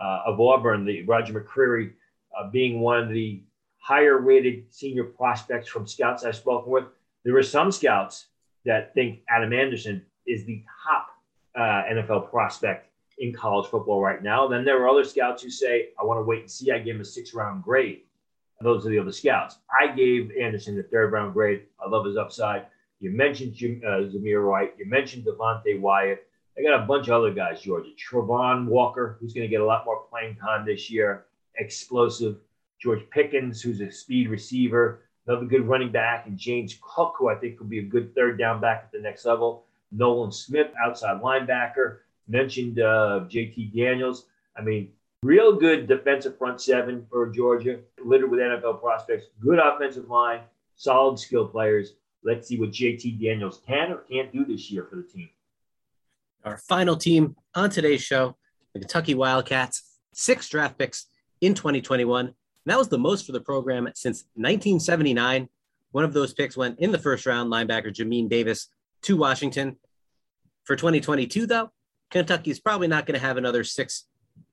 uh, 0.00 0.22
of 0.26 0.40
Auburn, 0.40 0.84
the 0.84 1.02
Roger 1.02 1.38
McCreary 1.38 1.92
uh, 2.36 2.48
being 2.48 2.80
one 2.80 2.98
of 2.98 3.08
the 3.10 3.42
higher 3.80 4.18
rated 4.18 4.72
senior 4.72 5.04
prospects 5.04 5.68
from 5.68 5.86
scouts 5.86 6.24
I've 6.24 6.36
spoken 6.36 6.70
with. 6.70 6.84
There 7.24 7.36
are 7.36 7.42
some 7.42 7.72
scouts 7.72 8.26
that 8.64 8.94
think 8.94 9.20
Adam 9.28 9.52
Anderson 9.52 10.04
is 10.26 10.44
the 10.44 10.62
top 10.84 11.08
uh, 11.56 11.82
NFL 11.90 12.30
prospect 12.30 12.88
in 13.18 13.32
college 13.32 13.68
football 13.68 14.00
right 14.00 14.22
now. 14.22 14.46
Then 14.46 14.64
there 14.64 14.80
are 14.82 14.88
other 14.88 15.04
scouts 15.04 15.42
who 15.42 15.50
say, 15.50 15.88
I 16.00 16.04
want 16.04 16.18
to 16.18 16.22
wait 16.22 16.40
and 16.40 16.50
see. 16.50 16.70
I 16.70 16.78
give 16.78 16.96
him 16.96 17.02
a 17.02 17.04
six 17.04 17.34
round 17.34 17.64
grade. 17.64 18.02
Those 18.62 18.86
are 18.86 18.90
the 18.90 18.98
other 18.98 19.12
scouts. 19.12 19.56
I 19.80 19.88
gave 19.88 20.30
Anderson 20.38 20.76
the 20.76 20.82
third 20.82 21.12
round 21.12 21.32
grade. 21.32 21.62
I 21.84 21.88
love 21.88 22.04
his 22.04 22.18
upside. 22.18 22.66
You 22.98 23.10
mentioned 23.10 23.54
Jim, 23.54 23.80
uh, 23.84 24.02
Zamir 24.10 24.48
White. 24.48 24.74
You 24.78 24.86
mentioned 24.86 25.24
Devonte 25.24 25.80
Wyatt. 25.80 26.26
I 26.58 26.62
got 26.62 26.82
a 26.82 26.86
bunch 26.86 27.08
of 27.08 27.14
other 27.14 27.32
guys, 27.32 27.62
Georgia. 27.62 27.90
Travon 27.96 28.66
Walker, 28.66 29.16
who's 29.18 29.32
going 29.32 29.46
to 29.46 29.48
get 29.48 29.62
a 29.62 29.64
lot 29.64 29.86
more 29.86 30.02
playing 30.10 30.36
time 30.36 30.66
this 30.66 30.90
year. 30.90 31.24
Explosive. 31.56 32.36
George 32.80 33.02
Pickens, 33.10 33.60
who's 33.60 33.80
a 33.80 33.90
speed 33.90 34.28
receiver. 34.28 35.02
Another 35.26 35.46
good 35.46 35.68
running 35.68 35.92
back. 35.92 36.26
And 36.26 36.38
James 36.38 36.78
Cook, 36.80 37.14
who 37.18 37.28
I 37.28 37.34
think 37.34 37.60
will 37.60 37.66
be 37.66 37.80
a 37.80 37.84
good 37.84 38.14
third 38.14 38.38
down 38.38 38.60
back 38.60 38.82
at 38.84 38.92
the 38.92 38.98
next 38.98 39.24
level. 39.24 39.64
Nolan 39.92 40.32
Smith, 40.32 40.68
outside 40.82 41.20
linebacker. 41.20 41.98
Mentioned 42.28 42.80
uh, 42.80 43.26
JT 43.28 43.76
Daniels. 43.76 44.26
I 44.56 44.62
mean, 44.62 44.92
real 45.22 45.56
good 45.56 45.86
defensive 45.86 46.38
front 46.38 46.60
seven 46.60 47.06
for 47.10 47.28
Georgia, 47.28 47.80
littered 48.02 48.30
with 48.30 48.40
NFL 48.40 48.80
prospects. 48.80 49.26
Good 49.40 49.58
offensive 49.58 50.08
line, 50.08 50.40
solid 50.76 51.18
skill 51.18 51.46
players. 51.46 51.94
Let's 52.22 52.48
see 52.48 52.58
what 52.58 52.70
JT 52.70 53.20
Daniels 53.22 53.60
can 53.66 53.92
or 53.92 53.98
can't 53.98 54.32
do 54.32 54.44
this 54.44 54.70
year 54.70 54.86
for 54.88 54.96
the 54.96 55.02
team. 55.02 55.30
Our 56.44 56.56
final 56.56 56.96
team 56.96 57.36
on 57.54 57.70
today's 57.70 58.02
show, 58.02 58.36
the 58.72 58.80
Kentucky 58.80 59.14
Wildcats, 59.14 59.98
six 60.12 60.48
draft 60.48 60.78
picks 60.78 61.06
in 61.40 61.54
2021. 61.54 62.34
And 62.64 62.72
that 62.72 62.78
was 62.78 62.88
the 62.88 62.98
most 62.98 63.26
for 63.26 63.32
the 63.32 63.40
program 63.40 63.88
since 63.94 64.24
1979. 64.34 65.48
One 65.92 66.04
of 66.04 66.12
those 66.12 66.34
picks 66.34 66.56
went 66.56 66.78
in 66.78 66.92
the 66.92 66.98
first 66.98 67.26
round, 67.26 67.50
linebacker 67.50 67.92
Jamin 67.92 68.28
Davis 68.28 68.68
to 69.02 69.16
Washington. 69.16 69.76
For 70.64 70.76
2022, 70.76 71.46
though, 71.46 71.70
Kentucky 72.10 72.50
is 72.50 72.60
probably 72.60 72.86
not 72.86 73.06
going 73.06 73.18
to 73.18 73.26
have 73.26 73.36
another 73.36 73.64
six 73.64 74.04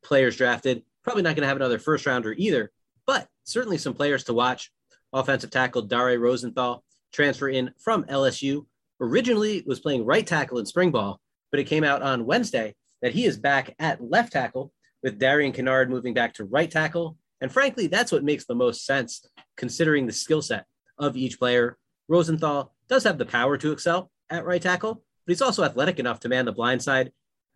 players 0.04 0.38
drafted, 0.38 0.84
probably 1.04 1.24
not 1.24 1.36
going 1.36 1.42
to 1.42 1.48
have 1.48 1.58
another 1.58 1.80
first 1.80 2.06
rounder 2.06 2.34
either, 2.38 2.72
but 3.06 3.28
certainly 3.44 3.78
some 3.78 3.94
players 3.94 4.24
to 4.26 4.34
watch. 4.34 4.72
Offensive 5.14 5.50
tackle 5.50 5.82
Dare 5.82 6.20
Rosenthal, 6.20 6.84
transfer 7.12 7.50
in 7.50 7.72
from 7.78 8.04
LSU, 8.06 8.66
originally 9.00 9.64
was 9.66 9.80
playing 9.80 10.06
right 10.06 10.26
tackle 10.26 10.60
in 10.60 10.66
spring 10.66 10.92
ball, 10.92 11.20
but 11.52 11.60
it 11.60 11.66
came 11.66 11.84
out 11.84 12.02
on 12.02 12.26
Wednesday 12.26 12.76
that 13.02 13.14
he 13.14 13.26
is 13.26 13.38
back 13.38 13.76
at 13.80 14.04
left 14.04 14.34
tackle 14.34 14.72
with 15.04 15.20
Darian 15.20 15.54
Kinnard 15.54 15.90
moving 15.90 16.14
back 16.14 16.34
to 16.36 16.46
right 16.46 16.70
tackle. 16.70 17.18
And 17.42 17.52
frankly, 17.52 17.88
that's 17.88 18.12
what 18.12 18.24
makes 18.24 18.46
the 18.46 18.56
most 18.56 18.86
sense 18.86 19.28
considering 19.56 20.08
the 20.08 20.14
skill 20.14 20.42
set 20.42 20.66
of 20.98 21.16
each 21.16 21.40
player. 21.40 21.78
Rosenthal 22.08 22.74
does 22.90 23.04
have 23.04 23.18
the 23.18 23.26
power 23.26 23.58
to 23.58 23.72
excel 23.72 24.12
at 24.30 24.46
right 24.46 24.62
tackle, 24.62 24.96
but 24.96 25.32
he's 25.32 25.42
also 25.42 25.64
athletic 25.64 26.00
enough 26.00 26.20
to 26.22 26.30
man 26.30 26.46
the 26.46 26.52
blind 26.52 26.82
side 26.82 27.12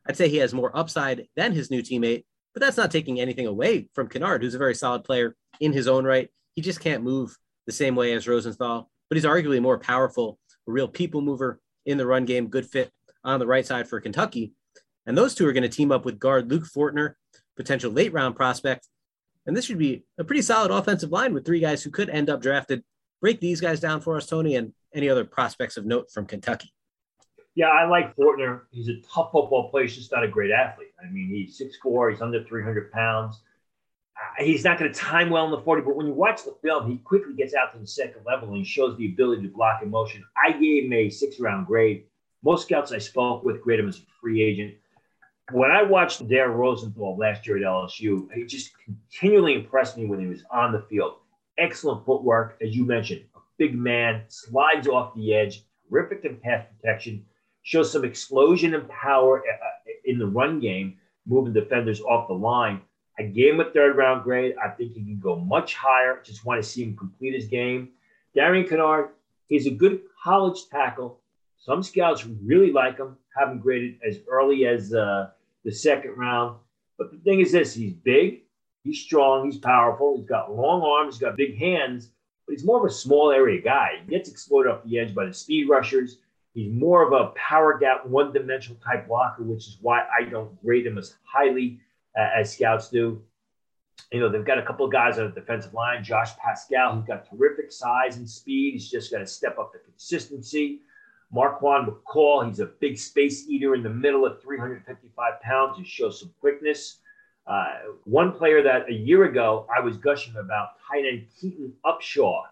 I'd 0.07 0.17
say 0.17 0.29
he 0.29 0.37
has 0.37 0.53
more 0.53 0.75
upside 0.75 1.27
than 1.35 1.51
his 1.51 1.69
new 1.69 1.81
teammate, 1.81 2.25
but 2.53 2.61
that's 2.61 2.77
not 2.77 2.91
taking 2.91 3.19
anything 3.19 3.47
away 3.47 3.89
from 3.93 4.09
Kinnard, 4.09 4.41
who's 4.41 4.55
a 4.55 4.59
very 4.59 4.75
solid 4.75 5.03
player 5.03 5.35
in 5.59 5.73
his 5.73 5.87
own 5.87 6.05
right. 6.05 6.29
He 6.55 6.61
just 6.61 6.79
can't 6.79 7.03
move 7.03 7.37
the 7.65 7.71
same 7.71 7.95
way 7.95 8.13
as 8.13 8.27
Rosenthal, 8.27 8.89
but 9.09 9.15
he's 9.15 9.25
arguably 9.25 9.61
more 9.61 9.77
powerful, 9.77 10.39
a 10.67 10.71
real 10.71 10.87
people 10.87 11.21
mover 11.21 11.59
in 11.85 11.97
the 11.97 12.05
run 12.05 12.25
game, 12.25 12.47
good 12.47 12.65
fit 12.65 12.91
on 13.23 13.39
the 13.39 13.47
right 13.47 13.65
side 13.65 13.87
for 13.87 14.01
Kentucky. 14.01 14.53
And 15.05 15.17
those 15.17 15.35
two 15.35 15.47
are 15.47 15.53
going 15.53 15.63
to 15.63 15.69
team 15.69 15.91
up 15.91 16.05
with 16.05 16.19
guard 16.19 16.49
Luke 16.49 16.65
Fortner, 16.65 17.13
potential 17.55 17.91
late 17.91 18.13
round 18.13 18.35
prospect. 18.35 18.87
And 19.45 19.55
this 19.55 19.65
should 19.65 19.77
be 19.77 20.03
a 20.17 20.23
pretty 20.23 20.41
solid 20.41 20.71
offensive 20.71 21.11
line 21.11 21.33
with 21.33 21.45
three 21.45 21.59
guys 21.59 21.83
who 21.83 21.89
could 21.89 22.09
end 22.09 22.29
up 22.29 22.41
drafted. 22.41 22.83
Break 23.21 23.39
these 23.39 23.61
guys 23.61 23.79
down 23.79 24.01
for 24.01 24.17
us, 24.17 24.27
Tony, 24.27 24.55
and 24.55 24.73
any 24.93 25.09
other 25.09 25.25
prospects 25.25 25.77
of 25.77 25.85
note 25.85 26.11
from 26.11 26.25
Kentucky. 26.25 26.73
Yeah, 27.55 27.67
I 27.67 27.87
like 27.87 28.15
Fortner. 28.15 28.61
He's 28.71 28.87
a 28.87 29.01
tough 29.01 29.31
football 29.31 29.69
player. 29.69 29.85
He's 29.85 29.95
just 29.95 30.11
not 30.11 30.23
a 30.23 30.27
great 30.27 30.51
athlete. 30.51 30.93
I 31.01 31.11
mean, 31.11 31.29
he's 31.29 31.59
6'4", 31.59 32.11
he's 32.11 32.21
under 32.21 32.43
300 32.43 32.91
pounds. 32.91 33.41
Uh, 34.15 34.43
he's 34.43 34.63
not 34.63 34.79
going 34.79 34.91
to 34.91 34.97
time 34.97 35.29
well 35.29 35.45
in 35.45 35.51
the 35.51 35.59
40, 35.59 35.81
but 35.81 35.95
when 35.95 36.07
you 36.07 36.13
watch 36.13 36.43
the 36.43 36.55
film, 36.61 36.89
he 36.89 36.97
quickly 36.99 37.33
gets 37.33 37.53
out 37.53 37.73
to 37.73 37.79
the 37.79 37.87
second 37.87 38.21
level 38.25 38.49
and 38.49 38.57
he 38.57 38.63
shows 38.63 38.97
the 38.97 39.07
ability 39.07 39.41
to 39.43 39.49
block 39.49 39.81
in 39.81 39.89
motion. 39.89 40.23
I 40.41 40.51
gave 40.53 40.85
him 40.85 40.93
a 40.93 41.09
six 41.09 41.39
round 41.39 41.67
grade. 41.67 42.05
Most 42.43 42.67
scouts 42.67 42.91
I 42.91 42.99
spoke 42.99 43.43
with 43.43 43.61
graded 43.61 43.85
him 43.85 43.89
as 43.89 43.97
a 43.97 44.03
free 44.19 44.41
agent. 44.41 44.75
When 45.51 45.71
I 45.71 45.83
watched 45.83 46.27
Darren 46.27 46.55
Rosenthal 46.55 47.17
last 47.17 47.45
year 47.45 47.57
at 47.57 47.63
LSU, 47.63 48.31
he 48.33 48.45
just 48.45 48.71
continually 48.83 49.55
impressed 49.55 49.97
me 49.97 50.05
when 50.05 50.19
he 50.19 50.27
was 50.27 50.43
on 50.51 50.71
the 50.71 50.85
field. 50.89 51.15
Excellent 51.57 52.05
footwork, 52.05 52.57
as 52.61 52.75
you 52.75 52.85
mentioned, 52.85 53.21
a 53.35 53.39
big 53.57 53.75
man, 53.75 54.23
slides 54.27 54.87
off 54.87 55.13
the 55.15 55.33
edge, 55.33 55.63
terrific 55.89 56.23
in 56.25 56.37
pass 56.37 56.65
protection 56.75 57.25
shows 57.63 57.91
some 57.91 58.03
explosion 58.03 58.73
and 58.73 58.87
power 58.89 59.39
uh, 59.39 59.91
in 60.05 60.17
the 60.17 60.25
run 60.25 60.59
game, 60.59 60.97
moving 61.25 61.53
defenders 61.53 62.01
off 62.01 62.27
the 62.27 62.33
line. 62.33 62.81
I 63.19 63.23
gave 63.23 63.53
him 63.53 63.59
a 63.59 63.69
third 63.69 63.97
round 63.97 64.23
grade. 64.23 64.55
I 64.63 64.69
think 64.69 64.93
he 64.93 65.01
can 65.03 65.19
go 65.19 65.35
much 65.35 65.75
higher. 65.75 66.21
Just 66.23 66.45
want 66.45 66.61
to 66.61 66.67
see 66.67 66.83
him 66.83 66.97
complete 66.97 67.35
his 67.35 67.47
game. 67.47 67.89
Darian 68.33 68.67
Kinnard, 68.67 69.09
he's 69.47 69.67
a 69.67 69.71
good 69.71 70.01
college 70.23 70.67
tackle. 70.69 71.19
Some 71.57 71.83
scouts 71.83 72.25
really 72.25 72.71
like 72.71 72.97
him, 72.97 73.17
have 73.37 73.49
him 73.49 73.59
graded 73.59 73.99
as 74.07 74.19
early 74.27 74.65
as 74.65 74.93
uh, 74.93 75.29
the 75.63 75.71
second 75.71 76.11
round. 76.17 76.57
But 76.97 77.11
the 77.11 77.17
thing 77.17 77.39
is 77.39 77.51
this 77.51 77.73
he's 77.73 77.93
big, 77.93 78.43
he's 78.83 78.99
strong, 78.99 79.45
he's 79.45 79.57
powerful, 79.57 80.17
he's 80.17 80.27
got 80.27 80.55
long 80.55 80.81
arms, 80.81 81.15
he's 81.15 81.21
got 81.21 81.37
big 81.37 81.57
hands, 81.57 82.09
but 82.45 82.53
he's 82.53 82.65
more 82.65 82.79
of 82.79 82.85
a 82.85 82.93
small 82.93 83.31
area 83.31 83.61
guy. 83.61 84.01
He 84.05 84.11
gets 84.11 84.29
exploited 84.29 84.71
off 84.71 84.83
the 84.83 84.99
edge 84.99 85.15
by 85.15 85.25
the 85.25 85.33
speed 85.33 85.69
rushers. 85.69 86.17
He's 86.53 86.71
more 86.71 87.01
of 87.01 87.13
a 87.13 87.31
power 87.31 87.77
gap, 87.77 88.05
one 88.05 88.33
dimensional 88.33 88.77
type 88.83 89.07
blocker, 89.07 89.43
which 89.43 89.67
is 89.67 89.77
why 89.81 90.05
I 90.19 90.25
don't 90.25 90.61
grade 90.61 90.85
him 90.85 90.97
as 90.97 91.15
highly 91.23 91.79
uh, 92.19 92.29
as 92.35 92.53
scouts 92.53 92.89
do. 92.89 93.21
You 94.11 94.19
know, 94.19 94.29
they've 94.29 94.43
got 94.43 94.57
a 94.57 94.63
couple 94.63 94.85
of 94.85 94.91
guys 94.91 95.17
on 95.17 95.25
the 95.33 95.39
defensive 95.39 95.73
line. 95.73 96.03
Josh 96.03 96.31
Paschal, 96.37 96.95
who's 96.95 97.05
got 97.05 97.29
terrific 97.29 97.71
size 97.71 98.17
and 98.17 98.29
speed. 98.29 98.73
He's 98.73 98.89
just 98.89 99.11
got 99.11 99.19
to 99.19 99.27
step 99.27 99.57
up 99.57 99.71
the 99.71 99.79
consistency. 99.79 100.81
Marquan 101.33 101.87
McCall, 101.87 102.47
he's 102.47 102.59
a 102.59 102.65
big 102.65 102.97
space 102.97 103.47
eater 103.47 103.73
in 103.75 103.83
the 103.83 103.89
middle 103.89 104.25
at 104.25 104.41
355 104.41 105.41
pounds. 105.41 105.77
He 105.77 105.85
shows 105.85 106.19
some 106.19 106.33
quickness. 106.39 106.97
Uh, 107.47 107.73
one 108.03 108.31
player 108.31 108.61
that 108.61 108.89
a 108.89 108.93
year 108.93 109.25
ago 109.25 109.65
I 109.75 109.79
was 109.79 109.97
gushing 109.97 110.35
about, 110.35 110.69
tight 110.87 111.05
end 111.05 111.25
Keaton 111.39 111.73
Upshaw, 111.85 112.43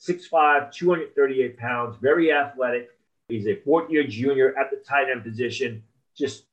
6'5, 0.00 0.72
238 0.72 1.58
pounds, 1.58 1.96
very 2.00 2.32
athletic. 2.32 2.90
He's 3.28 3.46
a 3.46 3.56
fourth 3.56 3.90
year 3.90 4.06
junior 4.06 4.58
at 4.58 4.70
the 4.70 4.76
tight 4.78 5.10
end 5.10 5.24
position. 5.24 5.82
Just 6.16 6.44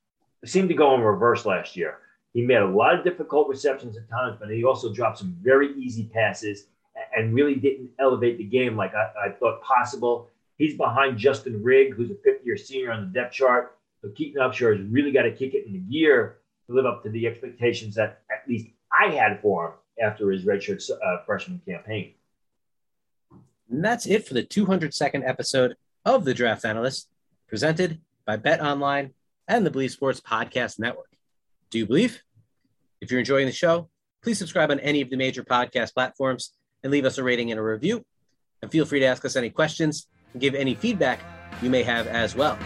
seemed 0.44 0.68
to 0.68 0.74
go 0.74 0.94
in 0.94 1.00
reverse 1.00 1.46
last 1.46 1.76
year. 1.76 1.98
He 2.34 2.42
made 2.42 2.58
a 2.58 2.66
lot 2.66 2.94
of 2.94 3.02
difficult 3.02 3.48
receptions 3.48 3.96
at 3.96 4.08
times, 4.10 4.36
but 4.38 4.50
he 4.50 4.62
also 4.62 4.92
dropped 4.92 5.18
some 5.18 5.34
very 5.40 5.72
easy 5.74 6.04
passes 6.04 6.66
and 7.16 7.34
really 7.34 7.54
didn't 7.54 7.90
elevate 7.98 8.36
the 8.38 8.44
game 8.44 8.76
like 8.76 8.94
I, 8.94 9.28
I 9.28 9.30
thought 9.30 9.62
possible. 9.62 10.28
He's 10.58 10.76
behind 10.76 11.18
Justin 11.18 11.62
Rigg, 11.62 11.94
who's 11.94 12.10
a 12.10 12.14
fifth 12.14 12.44
year 12.44 12.56
senior 12.56 12.92
on 12.92 13.00
the 13.00 13.20
depth 13.20 13.34
chart. 13.34 13.76
So 14.02 14.08
Keaton 14.10 14.40
Upshaw 14.40 14.76
has 14.76 14.86
really 14.86 15.12
got 15.12 15.22
to 15.22 15.32
kick 15.32 15.54
it 15.54 15.66
into 15.66 15.78
gear 15.78 16.38
to 16.66 16.74
live 16.74 16.86
up 16.86 17.02
to 17.02 17.10
the 17.10 17.26
expectations 17.26 17.94
that 17.96 18.22
at 18.30 18.48
least 18.48 18.68
I 18.98 19.10
had 19.10 19.40
for 19.40 19.66
him 19.66 19.72
after 20.02 20.30
his 20.30 20.44
redshirt 20.44 20.88
uh, 20.90 21.24
freshman 21.24 21.60
campaign. 21.66 22.14
And 23.70 23.84
that's 23.84 24.06
it 24.06 24.26
for 24.26 24.34
the 24.34 24.42
202nd 24.42 25.28
episode 25.28 25.76
of 26.04 26.24
the 26.24 26.34
Draft 26.34 26.64
Analyst, 26.64 27.08
presented 27.48 28.00
by 28.24 28.36
Bet 28.36 28.60
Online 28.60 29.12
and 29.48 29.66
the 29.66 29.70
Bleav 29.70 29.90
Sports 29.90 30.20
Podcast 30.20 30.78
Network. 30.78 31.10
Do 31.70 31.78
you 31.78 31.86
believe? 31.86 32.22
If 33.00 33.10
you're 33.10 33.20
enjoying 33.20 33.46
the 33.46 33.52
show, 33.52 33.90
please 34.22 34.38
subscribe 34.38 34.70
on 34.70 34.80
any 34.80 35.00
of 35.00 35.10
the 35.10 35.16
major 35.16 35.42
podcast 35.42 35.94
platforms 35.94 36.52
and 36.82 36.90
leave 36.90 37.04
us 37.04 37.18
a 37.18 37.24
rating 37.24 37.50
and 37.50 37.60
a 37.60 37.62
review. 37.62 38.04
And 38.62 38.70
feel 38.70 38.86
free 38.86 39.00
to 39.00 39.06
ask 39.06 39.24
us 39.24 39.36
any 39.36 39.50
questions 39.50 40.06
give 40.38 40.54
any 40.54 40.74
feedback 40.74 41.20
you 41.62 41.70
may 41.70 41.82
have 41.82 42.06
as 42.06 42.34
well. 42.34 42.58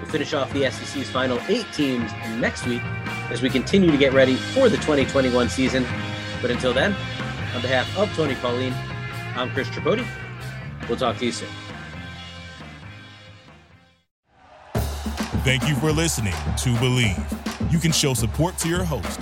We'll 0.00 0.10
finish 0.10 0.34
off 0.34 0.52
the 0.52 0.70
SEC's 0.70 1.08
final 1.10 1.38
eight 1.48 1.66
teams 1.72 2.10
next 2.38 2.66
week 2.66 2.82
as 3.30 3.42
we 3.42 3.50
continue 3.50 3.90
to 3.90 3.96
get 3.96 4.12
ready 4.12 4.34
for 4.34 4.68
the 4.68 4.76
2021 4.78 5.48
season. 5.48 5.86
But 6.40 6.50
until 6.50 6.74
then, 6.74 6.92
on 7.54 7.62
behalf 7.62 7.96
of 7.96 8.12
Tony 8.14 8.34
Pauline, 8.36 8.74
I'm 9.36 9.50
Chris 9.50 9.68
Tripodi. 9.68 10.06
We'll 10.88 10.98
talk 10.98 11.18
to 11.18 11.24
you 11.24 11.32
soon. 11.32 11.48
Thank 15.44 15.68
you 15.68 15.74
for 15.76 15.90
listening 15.90 16.32
to 16.32 16.68
Bleav. 16.74 17.72
You 17.72 17.78
can 17.78 17.90
show 17.90 18.14
support 18.14 18.58
to 18.58 18.68
your 18.68 18.84
host 18.84 19.21